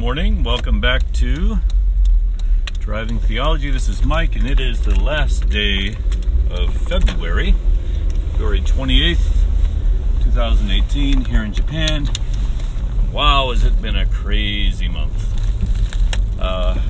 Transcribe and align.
morning. 0.00 0.42
Welcome 0.42 0.80
back 0.80 1.12
to 1.12 1.58
Driving 2.78 3.18
Theology. 3.18 3.70
This 3.70 3.86
is 3.86 4.02
Mike, 4.02 4.34
and 4.34 4.48
it 4.48 4.58
is 4.58 4.80
the 4.80 4.98
last 4.98 5.50
day 5.50 5.94
of 6.50 6.72
February, 6.72 7.54
February 8.32 8.62
28th, 8.62 9.44
2018, 10.22 11.26
here 11.26 11.42
in 11.42 11.52
Japan. 11.52 12.08
Wow, 13.12 13.50
has 13.50 13.62
it 13.62 13.82
been 13.82 13.94
a 13.94 14.06
crazy 14.06 14.88
month! 14.88 15.34
Uh, 16.40 16.80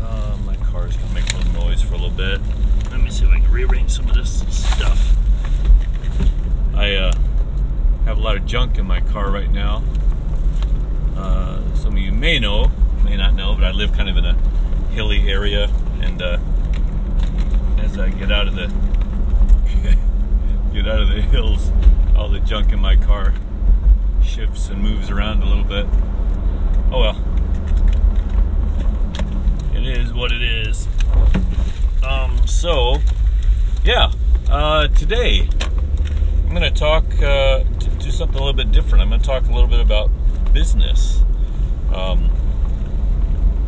uh, 0.00 0.36
my 0.44 0.56
car's 0.56 0.96
gonna 0.96 1.14
make 1.14 1.32
a 1.32 1.36
little 1.36 1.52
noise 1.52 1.80
for 1.80 1.94
a 1.94 1.96
little 1.96 2.10
bit. 2.10 2.40
Let 2.90 3.00
me 3.02 3.10
see 3.10 3.24
if 3.24 3.30
I 3.30 3.38
can 3.38 3.52
rearrange 3.52 3.92
some 3.92 4.08
of 4.08 4.16
this 4.16 4.44
stuff. 4.52 5.14
I 6.74 6.92
uh, 6.96 7.12
have 8.04 8.18
a 8.18 8.20
lot 8.20 8.36
of 8.36 8.46
junk 8.46 8.78
in 8.78 8.86
my 8.86 9.00
car 9.00 9.30
right 9.30 9.50
now. 9.52 9.84
Uh, 11.20 11.60
some 11.74 11.92
of 11.92 11.98
you 11.98 12.12
may 12.12 12.38
know, 12.38 12.70
may 13.04 13.14
not 13.14 13.34
know, 13.34 13.54
but 13.54 13.64
I 13.64 13.72
live 13.72 13.92
kind 13.92 14.08
of 14.08 14.16
in 14.16 14.24
a 14.24 14.32
hilly 14.90 15.28
area, 15.28 15.70
and 16.00 16.22
uh, 16.22 16.38
as 17.78 17.98
I 17.98 18.08
get 18.08 18.32
out 18.32 18.48
of 18.48 18.54
the 18.54 18.68
get 20.72 20.88
out 20.88 21.02
of 21.02 21.08
the 21.08 21.20
hills, 21.20 21.72
all 22.16 22.30
the 22.30 22.40
junk 22.40 22.72
in 22.72 22.80
my 22.80 22.96
car 22.96 23.34
shifts 24.24 24.70
and 24.70 24.82
moves 24.82 25.10
around 25.10 25.42
a 25.42 25.46
little 25.46 25.64
bit. 25.64 25.84
Oh 26.90 27.00
well, 27.00 27.22
it 29.74 29.86
is 29.86 30.14
what 30.14 30.32
it 30.32 30.42
is. 30.42 30.88
Um, 32.02 32.46
so 32.46 32.96
yeah, 33.84 34.10
uh, 34.48 34.88
today 34.88 35.50
I'm 36.44 36.50
going 36.50 36.62
to 36.62 36.70
talk 36.70 37.04
uh, 37.22 37.64
to 37.64 37.90
do 37.98 38.10
something 38.10 38.36
a 38.36 38.42
little 38.42 38.54
bit 38.54 38.72
different. 38.72 39.02
I'm 39.02 39.10
going 39.10 39.20
to 39.20 39.26
talk 39.26 39.46
a 39.46 39.52
little 39.52 39.68
bit 39.68 39.80
about 39.80 40.10
business. 40.52 41.22
Um, 41.94 42.30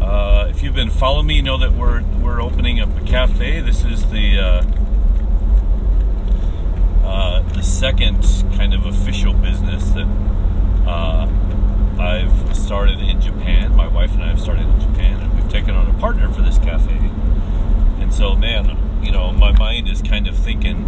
uh, 0.00 0.46
if 0.50 0.62
you've 0.62 0.74
been 0.74 0.90
following 0.90 1.26
me, 1.26 1.36
you 1.36 1.42
know 1.42 1.58
that 1.58 1.72
we're 1.72 2.02
we're 2.20 2.40
opening 2.40 2.80
up 2.80 2.96
a 3.00 3.04
cafe. 3.04 3.60
This 3.60 3.84
is 3.84 4.10
the 4.10 4.38
uh, 4.38 4.62
uh, 7.04 7.42
the 7.52 7.62
second 7.62 8.22
kind 8.56 8.74
of 8.74 8.86
official 8.86 9.32
business 9.32 9.90
that 9.90 10.08
uh, 10.86 11.28
I've 11.98 12.56
started 12.56 12.98
in 13.00 13.20
Japan. 13.20 13.76
My 13.76 13.86
wife 13.86 14.12
and 14.14 14.22
I 14.24 14.28
have 14.28 14.40
started 14.40 14.66
in 14.66 14.80
Japan, 14.80 15.20
and 15.20 15.34
we've 15.34 15.50
taken 15.50 15.74
on 15.74 15.88
a 15.88 15.98
partner 16.00 16.28
for 16.32 16.42
this 16.42 16.58
cafe. 16.58 16.98
And 18.00 18.12
so, 18.12 18.34
man, 18.34 18.76
you 19.02 19.12
know, 19.12 19.32
my 19.32 19.52
mind 19.52 19.88
is 19.88 20.02
kind 20.02 20.26
of 20.26 20.36
thinking 20.36 20.84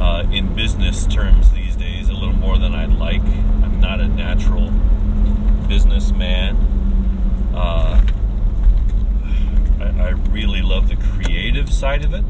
uh, 0.00 0.28
in 0.32 0.54
business 0.54 1.06
terms 1.06 1.50
these 1.50 1.76
days 1.76 2.08
a 2.08 2.12
little 2.12 2.34
more 2.34 2.58
than 2.58 2.74
I'd 2.74 2.92
like. 2.92 3.22
I'm 3.22 3.80
not 3.80 4.00
a 4.00 4.08
natural 4.08 4.70
businessman. 5.70 6.56
Uh, 7.54 8.04
I, 9.80 9.84
I 9.84 10.08
really 10.32 10.62
love 10.62 10.88
the 10.88 10.96
creative 10.96 11.72
side 11.72 12.04
of 12.04 12.12
it. 12.12 12.24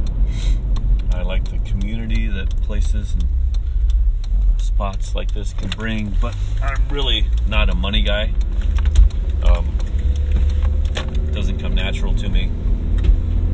I 1.14 1.22
like 1.22 1.44
the 1.50 1.56
community 1.60 2.26
that 2.28 2.54
places 2.60 3.14
and 3.14 3.24
uh, 3.24 4.58
spots 4.58 5.14
like 5.14 5.32
this 5.32 5.54
can 5.54 5.70
bring, 5.70 6.14
but 6.20 6.36
I'm 6.62 6.86
really 6.90 7.28
not 7.48 7.70
a 7.70 7.74
money 7.74 8.02
guy. 8.02 8.34
Um, 9.42 9.74
doesn't 11.32 11.60
come 11.60 11.74
natural 11.74 12.14
to 12.16 12.28
me. 12.28 12.50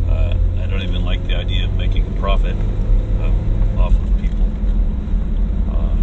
Uh, 0.09 0.35
I 0.59 0.67
don't 0.67 0.83
even 0.83 1.05
like 1.05 1.25
the 1.29 1.37
idea 1.37 1.67
of 1.67 1.75
making 1.75 2.09
a 2.09 2.21
profit 2.21 2.57
um, 2.57 3.79
off 3.79 3.95
of 3.95 4.21
people. 4.21 4.49
Uh, 5.71 5.97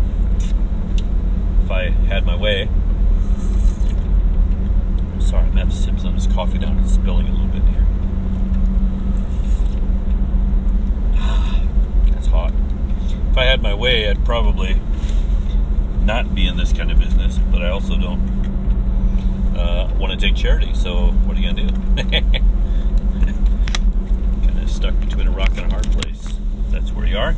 if 1.66 1.70
I 1.70 1.90
had 2.08 2.26
my 2.26 2.38
way, 2.38 2.70
sorry, 5.34 5.48
I'm 5.48 5.58
having 5.58 5.72
to 5.72 5.76
sip 5.76 6.00
some 6.00 6.10
of 6.10 6.24
this 6.24 6.32
coffee 6.32 6.60
down. 6.60 6.78
It's 6.78 6.94
spilling 6.94 7.28
a 7.28 7.32
little 7.32 7.48
bit 7.48 7.64
here. 7.64 7.84
That's 12.14 12.28
hot. 12.28 12.54
If 13.32 13.38
I 13.40 13.46
had 13.46 13.64
my 13.64 13.74
way, 13.74 14.08
I'd 14.08 14.24
probably 14.26 14.80
not 16.02 16.36
be 16.36 16.46
in 16.46 16.56
this 16.58 16.72
kind 16.72 16.92
of 16.92 17.00
business, 17.00 17.40
but 17.52 17.64
I 17.64 17.70
also 17.70 17.98
don't 17.98 18.22
uh, 19.58 19.92
want 19.98 20.14
to 20.14 20.20
take 20.20 20.36
charity. 20.36 20.72
So 20.76 21.14
what 21.26 21.36
are 21.36 21.40
you 21.40 21.52
gonna 21.52 21.68
do? 21.68 21.74
kind 24.46 24.60
of 24.60 24.70
stuck 24.70 25.00
between 25.00 25.26
a 25.26 25.32
rock 25.32 25.58
and 25.58 25.62
a 25.62 25.70
hard 25.72 25.92
place. 25.94 26.38
That's 26.70 26.92
where 26.92 27.08
you 27.08 27.18
are. 27.18 27.34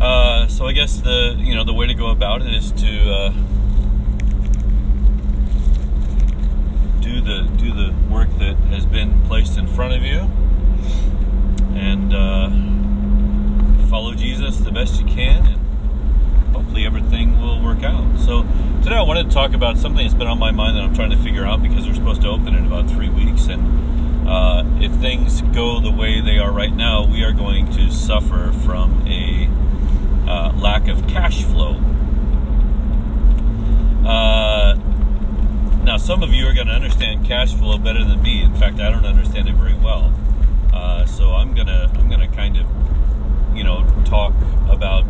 Uh, 0.00 0.46
so 0.46 0.68
I 0.68 0.72
guess 0.72 0.98
the 0.98 1.34
you 1.36 1.56
know 1.56 1.64
the 1.64 1.74
way 1.74 1.88
to 1.88 1.94
go 1.94 2.10
about 2.10 2.42
it 2.42 2.54
is 2.54 2.70
to 2.72 3.10
uh, 3.12 3.32
do 7.10 7.20
the 7.20 7.42
do 7.56 7.72
the 7.72 7.92
work 8.08 8.28
that 8.38 8.54
has 8.70 8.86
been 8.86 9.20
placed 9.26 9.58
in 9.58 9.66
front 9.66 9.94
of 9.94 10.02
you, 10.02 10.30
and 11.74 12.14
uh, 12.14 12.48
follow 13.88 14.14
Jesus 14.14 14.58
the 14.58 14.70
best 14.70 15.00
you 15.00 15.06
can, 15.06 15.44
and 15.46 16.54
hopefully 16.54 16.86
everything 16.86 17.40
will 17.40 17.60
work 17.62 17.82
out. 17.82 18.18
So 18.20 18.42
today 18.82 18.94
I 18.94 19.02
wanted 19.02 19.24
to 19.24 19.30
talk 19.34 19.54
about 19.54 19.76
something 19.76 20.04
that's 20.04 20.14
been 20.14 20.28
on 20.28 20.38
my 20.38 20.52
mind 20.52 20.76
that 20.76 20.84
I'm 20.84 20.94
trying 20.94 21.10
to 21.10 21.16
figure 21.16 21.44
out 21.44 21.62
because 21.62 21.86
we're 21.86 21.94
supposed 21.94 22.22
to 22.22 22.28
open 22.28 22.54
in 22.54 22.64
about 22.64 22.88
three 22.88 23.08
weeks, 23.08 23.48
and 23.48 24.28
uh, 24.28 24.62
if 24.80 24.92
things 25.00 25.42
go 25.42 25.80
the 25.80 25.90
way 25.90 26.20
they 26.20 26.38
are 26.38 26.52
right 26.52 26.74
now, 26.74 27.04
we 27.04 27.24
are 27.24 27.32
going 27.32 27.70
to 27.72 27.90
suffer 27.90 28.52
from 28.64 29.04
a 29.08 29.48
uh, 30.30 30.52
lack 30.52 30.86
of 30.86 31.08
cash 31.08 31.42
flow. 31.42 31.80
Uh, 34.06 34.78
now, 35.82 35.96
some 35.96 36.22
of 36.22 36.30
you 36.30 36.46
are 36.46 36.52
going 36.52 36.66
to 36.66 36.74
understand 36.74 37.26
cash 37.26 37.54
flow 37.54 37.78
better 37.78 38.04
than 38.04 38.22
me. 38.22 38.42
In 38.42 38.54
fact, 38.54 38.80
I 38.80 38.90
don't 38.90 39.06
understand 39.06 39.48
it 39.48 39.54
very 39.54 39.74
well. 39.74 40.12
Uh, 40.72 41.04
so 41.04 41.32
I'm 41.32 41.54
gonna 41.54 41.90
I'm 41.94 42.08
gonna 42.08 42.28
kind 42.28 42.56
of 42.56 42.66
you 43.56 43.64
know 43.64 43.84
talk 44.04 44.32
about 44.68 45.04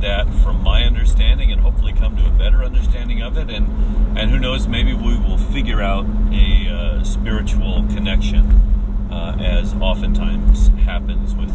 that 0.00 0.28
from 0.42 0.62
my 0.62 0.82
understanding 0.82 1.52
and 1.52 1.60
hopefully 1.60 1.92
come 1.92 2.16
to 2.16 2.26
a 2.26 2.30
better 2.30 2.64
understanding 2.64 3.22
of 3.22 3.36
it. 3.36 3.50
And 3.50 4.18
and 4.18 4.30
who 4.30 4.38
knows, 4.38 4.66
maybe 4.66 4.94
we 4.94 5.18
will 5.18 5.38
figure 5.38 5.82
out 5.82 6.06
a 6.32 6.68
uh, 6.68 7.04
spiritual 7.04 7.84
connection 7.88 8.50
uh, 9.10 9.36
as 9.38 9.74
oftentimes 9.74 10.68
happens 10.84 11.34
with 11.34 11.54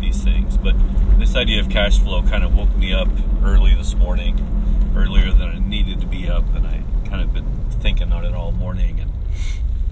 these 0.00 0.22
things. 0.22 0.56
But 0.56 0.76
this 1.18 1.34
idea 1.34 1.60
of 1.60 1.70
cash 1.70 1.98
flow 1.98 2.22
kind 2.22 2.44
of 2.44 2.54
woke 2.54 2.74
me 2.76 2.92
up 2.92 3.08
early 3.42 3.74
this 3.74 3.94
morning, 3.94 4.92
earlier 4.94 5.32
than 5.32 5.48
I 5.48 5.58
needed 5.58 6.00
to 6.02 6.06
be 6.06 6.28
up, 6.28 6.44
and 6.54 6.66
I 6.66 6.82
kind 7.06 7.22
of 7.22 7.32
been 7.32 7.70
thinking 7.70 8.12
on 8.12 8.24
it 8.24 8.34
all 8.34 8.52
morning 8.52 9.00
and 9.00 9.12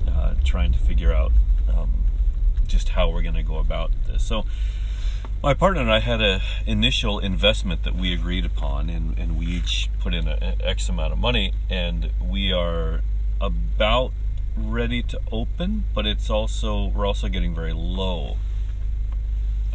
uh, 0.09 0.35
trying 0.45 0.73
to 0.73 0.79
figure 0.79 1.13
out 1.13 1.33
um, 1.69 2.05
just 2.67 2.91
how 2.91 3.09
we're 3.09 3.23
going 3.23 3.35
to 3.35 3.43
go 3.43 3.59
about 3.59 3.91
this. 4.07 4.23
So, 4.23 4.45
my 5.43 5.53
partner 5.53 5.83
and 5.83 5.93
I 5.93 6.01
had 6.01 6.21
an 6.23 6.41
initial 6.67 7.19
investment 7.19 7.83
that 7.83 7.95
we 7.95 8.15
agreed 8.15 8.47
upon, 8.47 8.89
and, 8.89 9.19
and 9.19 9.39
we 9.39 9.47
each 9.47 9.91
put 9.99 10.15
in 10.15 10.27
an 10.27 10.55
X 10.61 10.89
amount 10.89 11.13
of 11.13 11.19
money, 11.19 11.53
and 11.69 12.11
we 12.21 12.53
are 12.53 13.03
about 13.41 14.13
ready 14.57 15.03
to 15.03 15.21
open, 15.31 15.85
but 15.95 16.07
it's 16.07 16.31
also 16.31 16.87
we're 16.87 17.07
also 17.07 17.29
getting 17.29 17.55
very 17.55 17.73
low. 17.73 18.39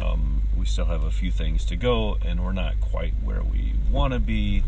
Um, 0.02 0.42
we 0.56 0.66
still 0.66 0.86
have 0.86 1.04
a 1.04 1.10
few 1.10 1.30
things 1.30 1.64
to 1.66 1.76
go, 1.76 2.18
and 2.24 2.44
we're 2.44 2.52
not 2.52 2.80
quite 2.80 3.14
where 3.22 3.42
we 3.42 3.74
want 3.90 4.12
to 4.12 4.18
be. 4.18 4.64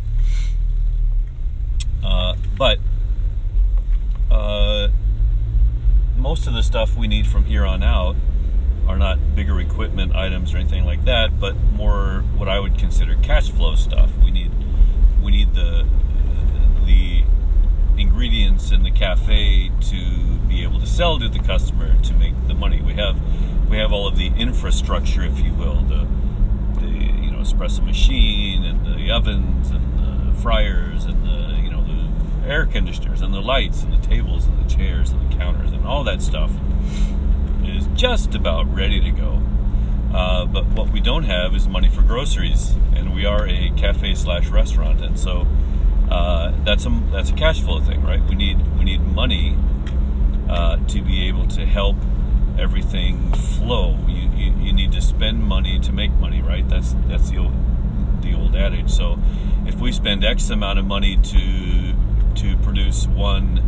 Uh, 2.05 2.35
but 2.57 2.79
uh, 4.31 4.89
most 6.17 6.47
of 6.47 6.55
the 6.55 6.63
stuff 6.63 6.97
we 6.97 7.07
need 7.07 7.27
from 7.27 7.45
here 7.45 7.65
on 7.65 7.83
out 7.83 8.17
are 8.87 8.99
not 8.99 9.35
bigger 9.35 9.61
equipment 9.61 10.15
items 10.15 10.53
or 10.53 10.59
anything 10.59 10.85
like 10.85 11.05
that, 11.05 11.39
but 11.39 11.55
more 11.75 12.25
what 12.37 12.49
I 12.49 12.59
would 12.59 12.79
consider 12.79 13.15
cash 13.23 13.51
flow 13.51 13.75
stuff. 13.75 14.11
We 14.19 14.31
need 14.31 14.51
we 15.23 15.31
need 15.31 15.55
the 15.55 15.87
the 16.85 17.25
ingredients 17.97 18.72
in 18.72 18.83
the 18.83 18.91
cafe 18.91 19.71
to 19.81 20.39
be 20.48 20.63
able 20.63 20.81
to 20.81 20.87
sell 20.87 21.19
to 21.19 21.28
the 21.28 21.39
customer 21.39 22.01
to 22.03 22.13
make 22.15 22.34
the 22.48 22.55
money. 22.55 22.81
We 22.81 22.95
have 22.95 23.21
we 23.69 23.78
have 23.78 23.93
all 23.93 24.07
of 24.07 24.16
the 24.16 24.28
infrastructure, 24.28 25.22
if 25.22 25.39
you 25.39 25.55
will, 25.55 25.83
the 25.83 26.07
the 26.81 26.89
you 26.89 27.31
know 27.31 27.39
espresso 27.39 27.84
machine 27.84 28.65
and 28.65 28.84
the 28.84 29.10
ovens 29.10 29.71
and 29.71 29.91
fryers 30.42 31.04
and 31.04 31.24
the 31.24 31.62
you 31.62 31.71
know 31.71 31.84
the 31.84 32.48
air 32.48 32.66
conditioners 32.66 33.21
and 33.21 33.33
the 33.33 33.41
lights 33.41 33.83
and 33.83 33.92
the 33.92 34.06
tables 34.06 34.47
and 34.47 34.59
the 34.65 34.68
chairs 34.68 35.10
and 35.10 35.30
the 35.30 35.36
counters 35.36 35.72
and 35.72 35.86
all 35.86 36.03
that 36.03 36.21
stuff 36.21 36.50
is 37.65 37.86
just 37.94 38.34
about 38.34 38.72
ready 38.74 39.00
to 39.00 39.10
go. 39.10 39.41
Uh, 40.12 40.44
but 40.44 40.66
what 40.66 40.91
we 40.91 41.00
don't 41.00 41.24
have 41.24 41.54
is 41.54 41.66
money 41.66 41.89
for 41.89 42.03
groceries, 42.03 42.72
and 42.94 43.15
we 43.15 43.24
are 43.24 43.47
a 43.47 43.71
cafe 43.77 44.15
slash 44.15 44.48
restaurant, 44.48 45.00
and 45.00 45.18
so 45.18 45.47
uh, 46.10 46.53
that's 46.65 46.84
a 46.84 47.03
that's 47.10 47.30
a 47.30 47.34
cash 47.34 47.62
flow 47.62 47.80
thing, 47.80 48.03
right? 48.03 48.22
We 48.24 48.34
need 48.34 48.59
we 48.77 48.84
need 48.84 49.00
money 49.00 49.56
uh, 50.50 50.77
to 50.88 51.00
be 51.00 51.28
able 51.28 51.47
to 51.48 51.65
help 51.65 51.97
everything 52.59 53.33
flow. 53.33 53.98
You, 54.06 54.28
you, 54.36 54.53
you 54.60 54.72
need 54.74 54.92
to 54.92 55.00
spend 55.00 55.45
money 55.45 55.78
to 55.80 55.92
make 55.92 56.12
money, 56.12 56.42
right? 56.42 56.68
That's 56.68 56.95
that's 57.06 57.30
the 57.30 57.38
old 57.38 57.54
the 58.22 58.34
old 58.34 58.54
adage. 58.54 58.91
So 58.91 59.18
if 59.66 59.80
we 59.80 59.92
spend 59.92 60.24
X 60.24 60.50
amount 60.50 60.78
of 60.78 60.84
money 60.84 61.16
to 61.16 61.94
to 62.34 62.56
produce 62.59 63.06
one 63.06 63.59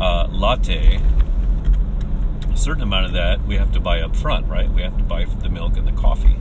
uh, 0.00 0.28
latte, 0.30 1.00
a 2.52 2.56
certain 2.56 2.82
amount 2.82 3.06
of 3.06 3.12
that 3.12 3.44
we 3.46 3.56
have 3.56 3.72
to 3.72 3.80
buy 3.80 4.00
up 4.00 4.16
front, 4.16 4.46
right? 4.46 4.70
We 4.70 4.82
have 4.82 4.96
to 4.98 5.04
buy 5.04 5.24
the 5.24 5.48
milk 5.48 5.76
and 5.76 5.86
the 5.86 5.92
coffee, 5.92 6.36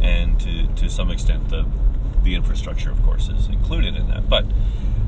and 0.00 0.40
to, 0.40 0.66
to 0.66 0.88
some 0.88 1.10
extent 1.10 1.48
the 1.48 1.66
the 2.22 2.34
infrastructure, 2.34 2.90
of 2.90 3.02
course, 3.02 3.28
is 3.28 3.46
included 3.46 3.94
in 3.94 4.08
that. 4.08 4.28
But 4.28 4.46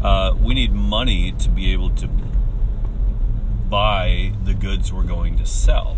uh, 0.02 0.34
we 0.40 0.54
need 0.54 0.72
money 0.72 1.32
to 1.32 1.48
be 1.48 1.72
able 1.72 1.90
to 1.90 2.08
buy 3.68 4.32
the 4.44 4.54
goods 4.54 4.92
we're 4.92 5.02
going 5.02 5.36
to 5.38 5.46
sell. 5.46 5.96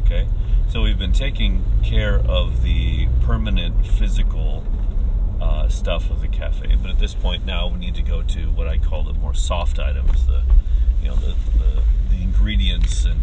Okay, 0.00 0.28
so 0.68 0.82
we've 0.82 0.98
been 0.98 1.12
taking 1.12 1.64
care 1.82 2.18
of 2.18 2.62
the 2.62 3.08
permanent 3.22 3.86
physical 3.86 4.64
uh, 5.44 5.68
stuff 5.68 6.10
of 6.10 6.22
the 6.22 6.28
cafe, 6.28 6.76
but 6.80 6.90
at 6.90 6.98
this 6.98 7.14
point 7.14 7.44
now 7.44 7.68
we 7.68 7.78
need 7.78 7.94
to 7.94 8.02
go 8.02 8.22
to 8.22 8.50
what 8.50 8.66
I 8.66 8.78
call 8.78 9.02
the 9.02 9.12
more 9.12 9.34
soft 9.34 9.78
items, 9.78 10.26
the 10.26 10.42
you 11.02 11.08
know 11.08 11.16
the, 11.16 11.34
the, 11.58 11.82
the 12.08 12.22
ingredients 12.22 13.04
and 13.04 13.20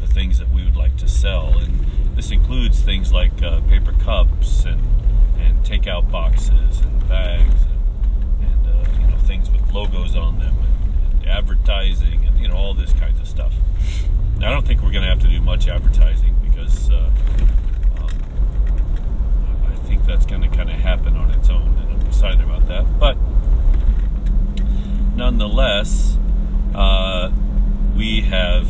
the 0.00 0.06
things 0.06 0.38
that 0.38 0.50
we 0.50 0.64
would 0.64 0.76
like 0.76 0.98
to 0.98 1.08
sell, 1.08 1.58
and 1.58 1.86
this 2.14 2.30
includes 2.30 2.82
things 2.82 3.10
like 3.12 3.42
uh, 3.42 3.60
paper 3.62 3.92
cups 3.92 4.64
and 4.64 4.82
and 5.38 5.64
takeout 5.64 6.10
boxes 6.10 6.80
and 6.80 7.08
bags 7.08 7.62
and, 7.62 8.44
and 8.44 8.66
uh, 8.66 9.00
you 9.00 9.06
know 9.06 9.16
things 9.18 9.50
with 9.50 9.72
logos 9.72 10.14
on 10.14 10.38
them 10.38 10.54
and, 10.58 11.22
and, 11.22 11.26
advertising 11.26 12.26
and 12.26 12.38
you 12.38 12.48
know 12.48 12.56
all 12.56 12.74
this 12.74 12.92
kinds 12.92 13.18
of 13.18 13.26
stuff. 13.26 13.54
Now, 14.36 14.48
I 14.48 14.52
don't 14.52 14.66
think 14.66 14.82
we're 14.82 14.92
going 14.92 15.04
to 15.04 15.08
have 15.08 15.20
to 15.20 15.28
do 15.28 15.40
much 15.40 15.68
advertising 15.68 16.36
because 16.44 16.90
uh, 16.90 17.10
think 20.02 20.18
that's 20.18 20.26
going 20.26 20.42
to 20.42 20.48
kind 20.48 20.70
of 20.70 20.76
happen 20.76 21.16
on 21.16 21.30
its 21.30 21.48
own, 21.48 21.76
and 21.78 21.90
I'm 21.90 22.06
excited 22.06 22.40
about 22.40 22.66
that. 22.68 22.98
But 22.98 23.16
nonetheless, 25.16 26.18
uh, 26.74 27.30
we 27.96 28.22
have 28.22 28.68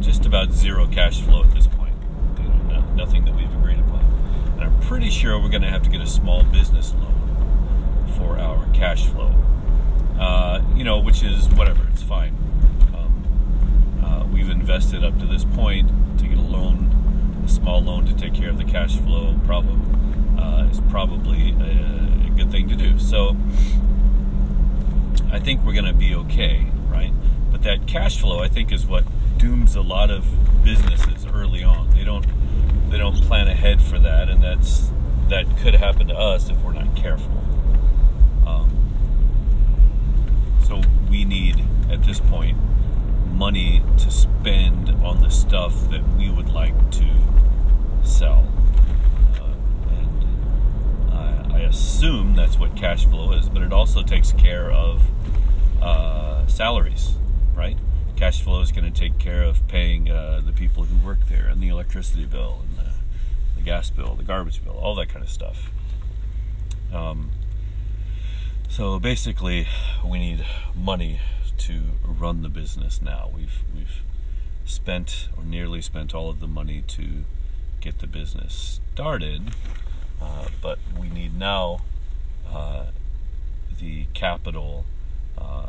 just 0.00 0.26
about 0.26 0.52
zero 0.52 0.86
cash 0.86 1.20
flow 1.20 1.42
at 1.44 1.52
this 1.52 1.66
point. 1.66 1.94
You 2.38 2.48
know, 2.48 2.80
no, 2.80 2.80
nothing 2.94 3.24
that 3.24 3.34
we've 3.34 3.52
agreed 3.54 3.78
upon. 3.78 4.04
And 4.54 4.64
I'm 4.64 4.80
pretty 4.80 5.10
sure 5.10 5.40
we're 5.40 5.48
going 5.48 5.62
to 5.62 5.70
have 5.70 5.82
to 5.84 5.90
get 5.90 6.00
a 6.00 6.06
small 6.06 6.42
business 6.44 6.94
loan 6.94 8.14
for 8.16 8.38
our 8.38 8.66
cash 8.74 9.06
flow. 9.06 9.34
Uh, 10.18 10.62
you 10.74 10.84
know, 10.84 10.98
which 10.98 11.22
is 11.22 11.48
whatever, 11.50 11.86
it's 11.92 12.02
fine. 12.02 12.36
Um, 12.94 14.02
uh, 14.04 14.26
we've 14.26 14.50
invested 14.50 15.04
up 15.04 15.18
to 15.20 15.26
this 15.26 15.44
point 15.44 15.88
to 16.18 16.26
get 16.26 16.36
a 16.36 16.42
loan, 16.42 17.42
a 17.44 17.48
small 17.48 17.80
loan 17.80 18.04
to 18.06 18.14
take 18.14 18.34
care 18.34 18.50
of 18.50 18.58
the 18.58 18.64
cash 18.64 18.96
flow 18.96 19.38
problem 19.44 19.98
uh, 20.38 20.68
is 20.70 20.80
probably 20.88 21.50
a, 21.52 22.26
a 22.26 22.30
good 22.36 22.50
thing 22.50 22.68
to 22.68 22.76
do. 22.76 22.98
So 22.98 23.36
I 25.30 25.38
think 25.38 25.64
we're 25.64 25.74
going 25.74 25.84
to 25.84 25.92
be 25.92 26.14
okay, 26.14 26.66
right? 26.88 27.12
But 27.50 27.62
that 27.62 27.86
cash 27.86 28.18
flow, 28.20 28.40
I 28.40 28.48
think, 28.48 28.72
is 28.72 28.86
what 28.86 29.04
dooms 29.38 29.76
a 29.76 29.82
lot 29.82 30.10
of 30.10 30.24
businesses 30.64 31.26
early 31.26 31.62
on. 31.62 31.90
They 31.90 32.04
don't 32.04 32.26
they 32.90 32.98
don't 32.98 33.20
plan 33.22 33.48
ahead 33.48 33.82
for 33.82 33.98
that, 33.98 34.28
and 34.28 34.42
that's 34.42 34.90
that 35.28 35.58
could 35.58 35.74
happen 35.74 36.08
to 36.08 36.14
us 36.14 36.48
if 36.48 36.62
we're 36.62 36.72
not 36.72 36.96
careful. 36.96 37.44
Um, 38.46 38.70
so 40.66 40.80
we 41.10 41.24
need 41.24 41.64
at 41.90 42.04
this 42.04 42.20
point 42.20 42.56
money 43.32 43.82
to 43.98 44.10
spend 44.10 44.90
on 45.04 45.22
the 45.22 45.30
stuff 45.30 45.90
that 45.90 46.02
we 46.16 46.30
would 46.30 46.48
like 46.48 46.90
to 46.90 47.06
sell. 48.02 48.50
Uh, 49.40 49.90
and 49.90 51.12
I, 51.12 51.57
I 51.57 51.57
assume 51.68 52.34
that's 52.34 52.58
what 52.58 52.76
cash 52.76 53.06
flow 53.06 53.32
is, 53.32 53.48
but 53.48 53.62
it 53.62 53.72
also 53.72 54.02
takes 54.02 54.32
care 54.32 54.70
of 54.70 55.02
uh, 55.82 56.46
salaries, 56.46 57.14
right? 57.54 57.76
Cash 58.16 58.42
flow 58.42 58.60
is 58.60 58.72
going 58.72 58.90
to 58.90 58.98
take 58.98 59.18
care 59.18 59.42
of 59.42 59.66
paying 59.68 60.10
uh, 60.10 60.40
the 60.44 60.52
people 60.52 60.84
who 60.84 61.06
work 61.06 61.26
there 61.28 61.46
and 61.46 61.60
the 61.60 61.68
electricity 61.68 62.24
bill 62.24 62.64
and 62.68 62.78
the, 62.78 62.92
the, 63.56 63.62
gas 63.62 63.90
bill, 63.90 64.14
the 64.14 64.24
garbage 64.24 64.64
bill, 64.64 64.74
all 64.74 64.94
that 64.96 65.08
kind 65.08 65.24
of 65.24 65.30
stuff. 65.30 65.70
Um, 66.92 67.30
so 68.68 68.98
basically, 68.98 69.68
we 70.04 70.18
need 70.18 70.44
money 70.74 71.20
to 71.58 71.82
run 72.04 72.42
the 72.42 72.48
business 72.48 73.02
now. 73.02 73.30
We've 73.34 73.62
we've 73.74 74.02
spent 74.64 75.28
or 75.36 75.44
nearly 75.44 75.80
spent 75.80 76.14
all 76.14 76.28
of 76.30 76.40
the 76.40 76.46
money 76.46 76.82
to 76.88 77.24
get 77.80 77.98
the 78.00 78.06
business 78.06 78.80
started, 78.94 79.52
uh, 80.20 80.48
but 80.60 80.78
we 80.98 81.08
need 81.08 81.38
now 81.38 81.80
uh, 82.50 82.86
the 83.78 84.06
capital 84.14 84.84
uh, 85.36 85.66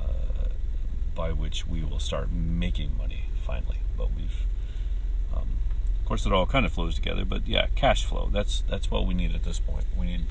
by 1.15 1.31
which 1.31 1.67
we 1.67 1.83
will 1.83 1.99
start 1.99 2.31
making 2.31 2.97
money 2.97 3.25
finally. 3.45 3.79
But 3.97 4.09
we've, 4.15 4.45
um, 5.35 5.57
of 5.99 6.05
course, 6.05 6.25
it 6.25 6.33
all 6.33 6.45
kind 6.45 6.65
of 6.65 6.71
flows 6.71 6.95
together. 6.95 7.25
But 7.25 7.47
yeah, 7.47 7.67
cash 7.75 8.05
flow. 8.05 8.29
That's 8.31 8.63
that's 8.69 8.89
what 8.89 9.05
we 9.05 9.13
need 9.13 9.35
at 9.35 9.43
this 9.43 9.59
point. 9.59 9.85
We 9.97 10.05
need 10.07 10.25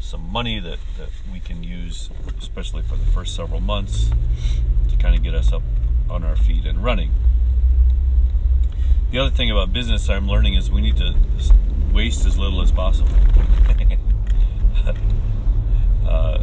some 0.00 0.22
money 0.32 0.58
that, 0.58 0.78
that 0.96 1.10
we 1.30 1.40
can 1.40 1.62
use, 1.62 2.08
especially 2.38 2.82
for 2.82 2.96
the 2.96 3.04
first 3.04 3.36
several 3.36 3.60
months, 3.60 4.10
to 4.88 4.96
kind 4.96 5.14
of 5.14 5.22
get 5.22 5.34
us 5.34 5.52
up 5.52 5.62
on 6.08 6.24
our 6.24 6.36
feet 6.36 6.64
and 6.64 6.82
running. 6.82 7.12
The 9.10 9.18
other 9.18 9.30
thing 9.30 9.50
about 9.50 9.72
business 9.72 10.08
I'm 10.08 10.28
learning 10.28 10.54
is 10.54 10.70
we 10.70 10.80
need 10.80 10.96
to 10.96 11.14
waste 11.92 12.24
as 12.26 12.38
little 12.38 12.62
as 12.62 12.70
possible. 12.70 13.10
uh, 16.08 16.42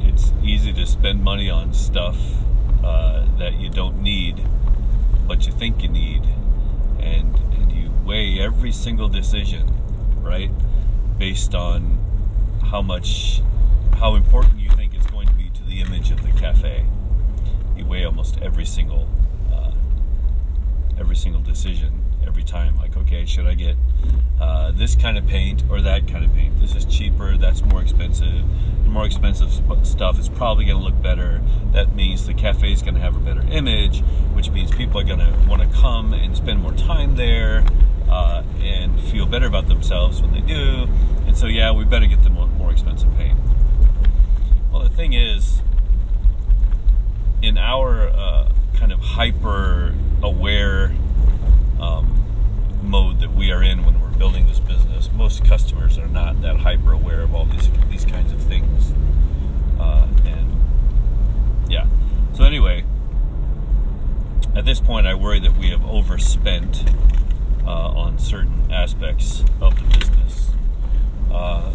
it's 0.00 0.32
easy 0.42 0.72
to 0.72 0.86
spend 0.86 1.22
money 1.22 1.50
on 1.50 1.74
stuff 1.74 2.16
uh, 2.82 3.26
that 3.38 3.54
you 3.60 3.68
don't 3.68 4.02
need, 4.02 4.42
but 5.26 5.46
you 5.46 5.52
think 5.52 5.82
you 5.82 5.88
need, 5.88 6.22
and 6.98 7.38
and 7.54 7.72
you 7.72 7.90
weigh 8.04 8.40
every 8.40 8.72
single 8.72 9.08
decision, 9.08 9.70
right, 10.22 10.50
based 11.18 11.54
on 11.54 11.98
how 12.70 12.82
much, 12.82 13.42
how 13.94 14.14
important 14.14 14.58
you 14.58 14.70
think 14.70 14.94
it's 14.94 15.06
going 15.06 15.28
to 15.28 15.34
be 15.34 15.50
to 15.50 15.62
the 15.64 15.80
image 15.80 16.10
of 16.10 16.22
the 16.22 16.32
cafe. 16.40 16.86
You 17.76 17.84
weigh 17.84 18.04
almost 18.04 18.38
every 18.40 18.64
single, 18.64 19.08
uh, 19.52 19.72
every 20.98 21.16
single 21.16 21.42
decision 21.42 22.03
every 22.26 22.44
time. 22.44 22.76
Like, 22.76 22.96
okay, 22.96 23.24
should 23.24 23.46
I 23.46 23.54
get 23.54 23.76
uh, 24.40 24.72
this 24.72 24.96
kind 24.96 25.16
of 25.16 25.26
paint 25.26 25.62
or 25.70 25.80
that 25.80 26.08
kind 26.08 26.24
of 26.24 26.34
paint? 26.34 26.58
This 26.58 26.74
is 26.74 26.84
cheaper. 26.84 27.36
That's 27.36 27.62
more 27.64 27.82
expensive. 27.82 28.44
The 28.84 28.90
more 28.90 29.06
expensive 29.06 29.50
stuff 29.86 30.18
is 30.18 30.28
probably 30.28 30.64
going 30.64 30.78
to 30.78 30.84
look 30.84 31.00
better. 31.02 31.40
That 31.72 31.94
means 31.94 32.26
the 32.26 32.34
cafe 32.34 32.72
is 32.72 32.82
going 32.82 32.94
to 32.94 33.00
have 33.00 33.16
a 33.16 33.20
better 33.20 33.42
image, 33.50 34.00
which 34.34 34.50
means 34.50 34.70
people 34.70 35.00
are 35.00 35.04
going 35.04 35.20
to 35.20 35.48
want 35.48 35.62
to 35.62 35.68
come 35.68 36.12
and 36.12 36.36
spend 36.36 36.60
more 36.60 36.72
time 36.74 37.16
there 37.16 37.64
uh, 38.08 38.42
and 38.60 39.00
feel 39.00 39.26
better 39.26 39.46
about 39.46 39.68
themselves 39.68 40.20
when 40.20 40.32
they 40.32 40.40
do. 40.40 40.88
And 41.26 41.36
so, 41.36 41.46
yeah, 41.46 41.72
we 41.72 41.84
better 41.84 42.06
get 42.06 42.22
the 42.22 42.30
more, 42.30 42.46
more 42.46 42.70
expensive 42.70 43.14
paint. 43.16 43.38
Well, 44.72 44.82
the 44.82 44.88
thing 44.88 45.12
is, 45.12 45.62
in 47.42 47.58
our 47.58 48.08
uh, 48.08 48.52
kind 48.74 48.92
of 48.92 49.00
hyper 49.00 49.94
aware 50.22 50.94
um, 51.80 52.13
mode 52.94 53.18
that 53.18 53.34
we 53.34 53.50
are 53.50 53.60
in 53.60 53.84
when 53.84 54.00
we're 54.00 54.16
building 54.18 54.46
this 54.46 54.60
business, 54.60 55.10
most 55.10 55.44
customers 55.44 55.98
are 55.98 56.06
not 56.06 56.40
that 56.42 56.58
hyper 56.58 56.92
aware 56.92 57.22
of 57.22 57.34
all 57.34 57.44
these 57.44 57.68
these 57.90 58.04
kinds 58.04 58.32
of 58.32 58.40
things. 58.40 58.92
Uh, 59.80 60.06
and 60.24 60.48
yeah, 61.68 61.88
so 62.34 62.44
anyway, 62.44 62.84
at 64.54 64.64
this 64.64 64.78
point, 64.78 65.08
I 65.08 65.14
worry 65.14 65.40
that 65.40 65.56
we 65.56 65.70
have 65.70 65.84
overspent 65.84 66.84
uh, 67.66 67.90
on 68.04 68.20
certain 68.20 68.70
aspects 68.70 69.42
of 69.60 69.74
the 69.74 69.98
business, 69.98 70.52
uh, 71.32 71.72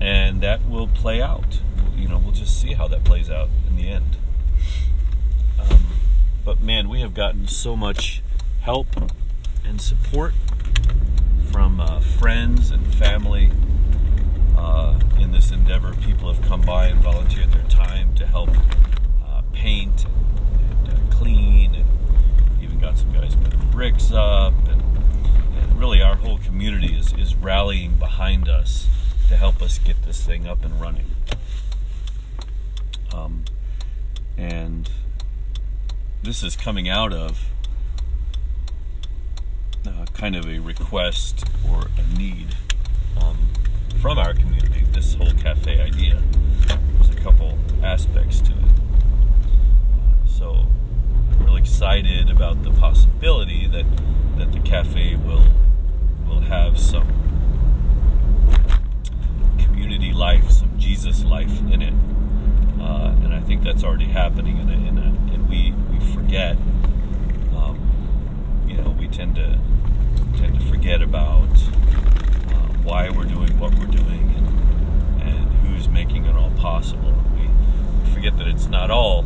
and 0.00 0.40
that 0.40 0.68
will 0.68 0.88
play 0.88 1.22
out. 1.22 1.60
You 1.94 2.08
know, 2.08 2.18
we'll 2.18 2.32
just 2.32 2.60
see 2.60 2.72
how 2.72 2.88
that 2.88 3.04
plays 3.04 3.30
out 3.30 3.48
in 3.68 3.76
the 3.76 3.88
end. 3.88 4.16
Um, 5.60 5.86
but 6.44 6.60
man, 6.60 6.88
we 6.88 7.00
have 7.00 7.14
gotten 7.14 7.46
so 7.46 7.76
much 7.76 8.24
help 8.62 8.88
and 9.68 9.80
support 9.80 10.32
from 11.52 11.78
uh, 11.78 12.00
friends 12.00 12.70
and 12.70 12.94
family 12.94 13.52
uh, 14.56 14.98
in 15.18 15.30
this 15.30 15.50
endeavor. 15.50 15.94
People 15.94 16.32
have 16.32 16.44
come 16.46 16.62
by 16.62 16.86
and 16.86 17.00
volunteered 17.00 17.52
their 17.52 17.68
time 17.68 18.14
to 18.14 18.26
help 18.26 18.50
uh, 19.26 19.42
paint 19.52 20.06
and, 20.06 20.88
and 20.88 21.12
uh, 21.12 21.14
clean, 21.14 21.74
and 21.74 21.84
even 22.62 22.78
got 22.78 22.96
some 22.96 23.12
guys 23.12 23.36
putting 23.36 23.70
bricks 23.70 24.10
up. 24.10 24.54
And, 24.68 24.82
and 25.56 25.78
really, 25.78 26.00
our 26.00 26.16
whole 26.16 26.38
community 26.38 26.94
is, 26.98 27.12
is 27.12 27.34
rallying 27.34 27.94
behind 27.94 28.48
us 28.48 28.88
to 29.28 29.36
help 29.36 29.60
us 29.60 29.78
get 29.78 30.02
this 30.04 30.24
thing 30.24 30.48
up 30.48 30.64
and 30.64 30.80
running. 30.80 31.06
Um, 33.14 33.44
and 34.36 34.90
this 36.22 36.42
is 36.42 36.56
coming 36.56 36.88
out 36.88 37.12
of 37.12 37.44
uh, 39.88 40.04
kind 40.12 40.36
of 40.36 40.46
a 40.46 40.58
request 40.58 41.44
or 41.68 41.86
a 41.96 42.18
need 42.18 42.56
um, 43.20 43.36
from 44.00 44.18
our 44.18 44.34
community, 44.34 44.84
this 44.92 45.14
whole 45.14 45.32
cafe 45.32 45.80
idea. 45.80 46.22
There's 46.66 47.10
a 47.10 47.20
couple 47.20 47.58
aspects 47.82 48.40
to 48.42 48.52
it. 48.52 48.58
Uh, 48.58 50.26
so 50.26 50.66
I'm 51.32 51.44
really 51.46 51.60
excited 51.60 52.30
about 52.30 52.62
the 52.62 52.70
possibility 52.70 53.66
that, 53.66 53.86
that 54.36 54.52
the 54.52 54.60
cafe 54.60 55.16
will, 55.16 55.46
will 56.26 56.40
have 56.40 56.78
some 56.78 57.08
community 59.58 60.12
life, 60.12 60.50
some 60.50 60.78
Jesus 60.78 61.24
life 61.24 61.60
in 61.72 61.82
it. 61.82 61.94
Uh, 62.80 63.14
and 63.24 63.34
I 63.34 63.40
think 63.40 63.62
that's 63.64 63.82
already 63.82 64.06
happening, 64.06 64.58
and, 64.58 64.70
and, 64.70 64.98
and 64.98 65.48
we, 65.48 65.72
we 65.90 65.98
forget. 66.14 66.56
Um, 67.56 68.64
you 68.66 68.76
know, 68.76 68.90
we 68.90 69.08
tend 69.08 69.34
to 69.36 69.58
tend 70.38 70.54
to 70.54 70.64
forget 70.66 71.02
about 71.02 71.50
uh, 71.50 72.68
why 72.84 73.10
we're 73.10 73.24
doing 73.24 73.58
what 73.58 73.74
we're 73.76 73.86
doing 73.86 74.32
and, 74.36 75.20
and 75.22 75.52
who's 75.66 75.88
making 75.88 76.26
it 76.26 76.36
all 76.36 76.52
possible. 76.52 77.12
We, 77.34 77.48
forget 78.14 78.36
that 78.38 78.46
it's 78.46 78.66
not 78.66 78.88
all 78.90 79.24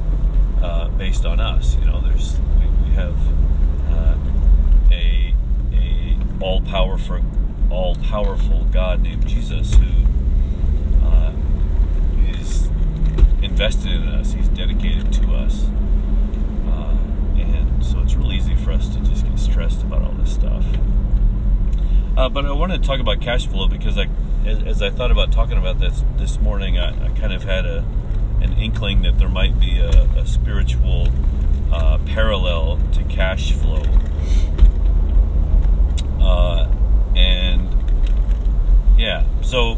uh, 0.63 0.89
based 0.89 1.27
on 1.27 1.39
us. 1.39 1.77
You 1.77 1.85
know, 1.85 2.01
there's 2.01 2.39
we, 2.59 2.67
we 2.85 2.95
have 2.95 3.17
uh, 3.91 4.17
a 4.91 5.35
a 5.73 6.17
all 6.41 6.63
powerful 6.63 7.21
all 7.71 7.95
powerful 7.97 8.65
God 8.73 9.03
named 9.03 9.27
Jesus 9.27 9.75
who 9.75 10.07
uh, 11.07 11.33
is 12.27 12.71
invested 13.43 13.93
in 13.93 14.09
us. 14.09 14.33
He's 14.33 14.49
dedicated 14.49 15.13
to 15.13 15.35
us, 15.35 15.67
uh, 16.69 16.97
and 17.37 17.85
so 17.85 18.01
it's 18.01 18.15
real 18.15 18.33
easy 18.33 18.55
for 18.57 18.73
us 18.73 18.89
to 18.95 19.01
just 19.01 19.27
get 19.27 19.39
stressed 19.39 19.83
about 19.83 20.03
all 20.03 20.13
this 20.13 20.33
stuff. 20.33 20.65
Uh, 22.17 22.29
but 22.29 22.45
I 22.45 22.53
wanted 22.53 22.83
to 22.83 22.87
talk 22.87 23.01
about 23.01 23.21
cash 23.21 23.47
flow 23.47 23.69
because 23.69 23.97
I, 23.97 24.07
as, 24.45 24.63
as 24.63 24.83
I 24.83 24.91
thought 24.91 25.11
about 25.11 25.33
talking 25.33 25.57
about 25.57 25.79
this 25.79 26.05
this 26.19 26.39
morning, 26.39 26.79
I, 26.79 27.07
I 27.07 27.09
kind 27.11 27.33
of 27.33 27.45
had 27.45 27.65
a 27.65 27.85
an 28.43 28.53
inkling 28.55 29.03
that 29.03 29.19
there 29.19 29.29
might 29.29 29.59
be 29.59 29.79
a, 29.79 29.89
a 29.89 30.27
spiritual 30.27 31.09
uh, 31.73 31.99
parallel 32.05 32.79
to 32.93 33.05
cash 33.05 33.53
flow. 33.53 33.83
Uh, 36.21 36.71
and 37.17 37.69
yeah, 38.99 39.25
so 39.41 39.77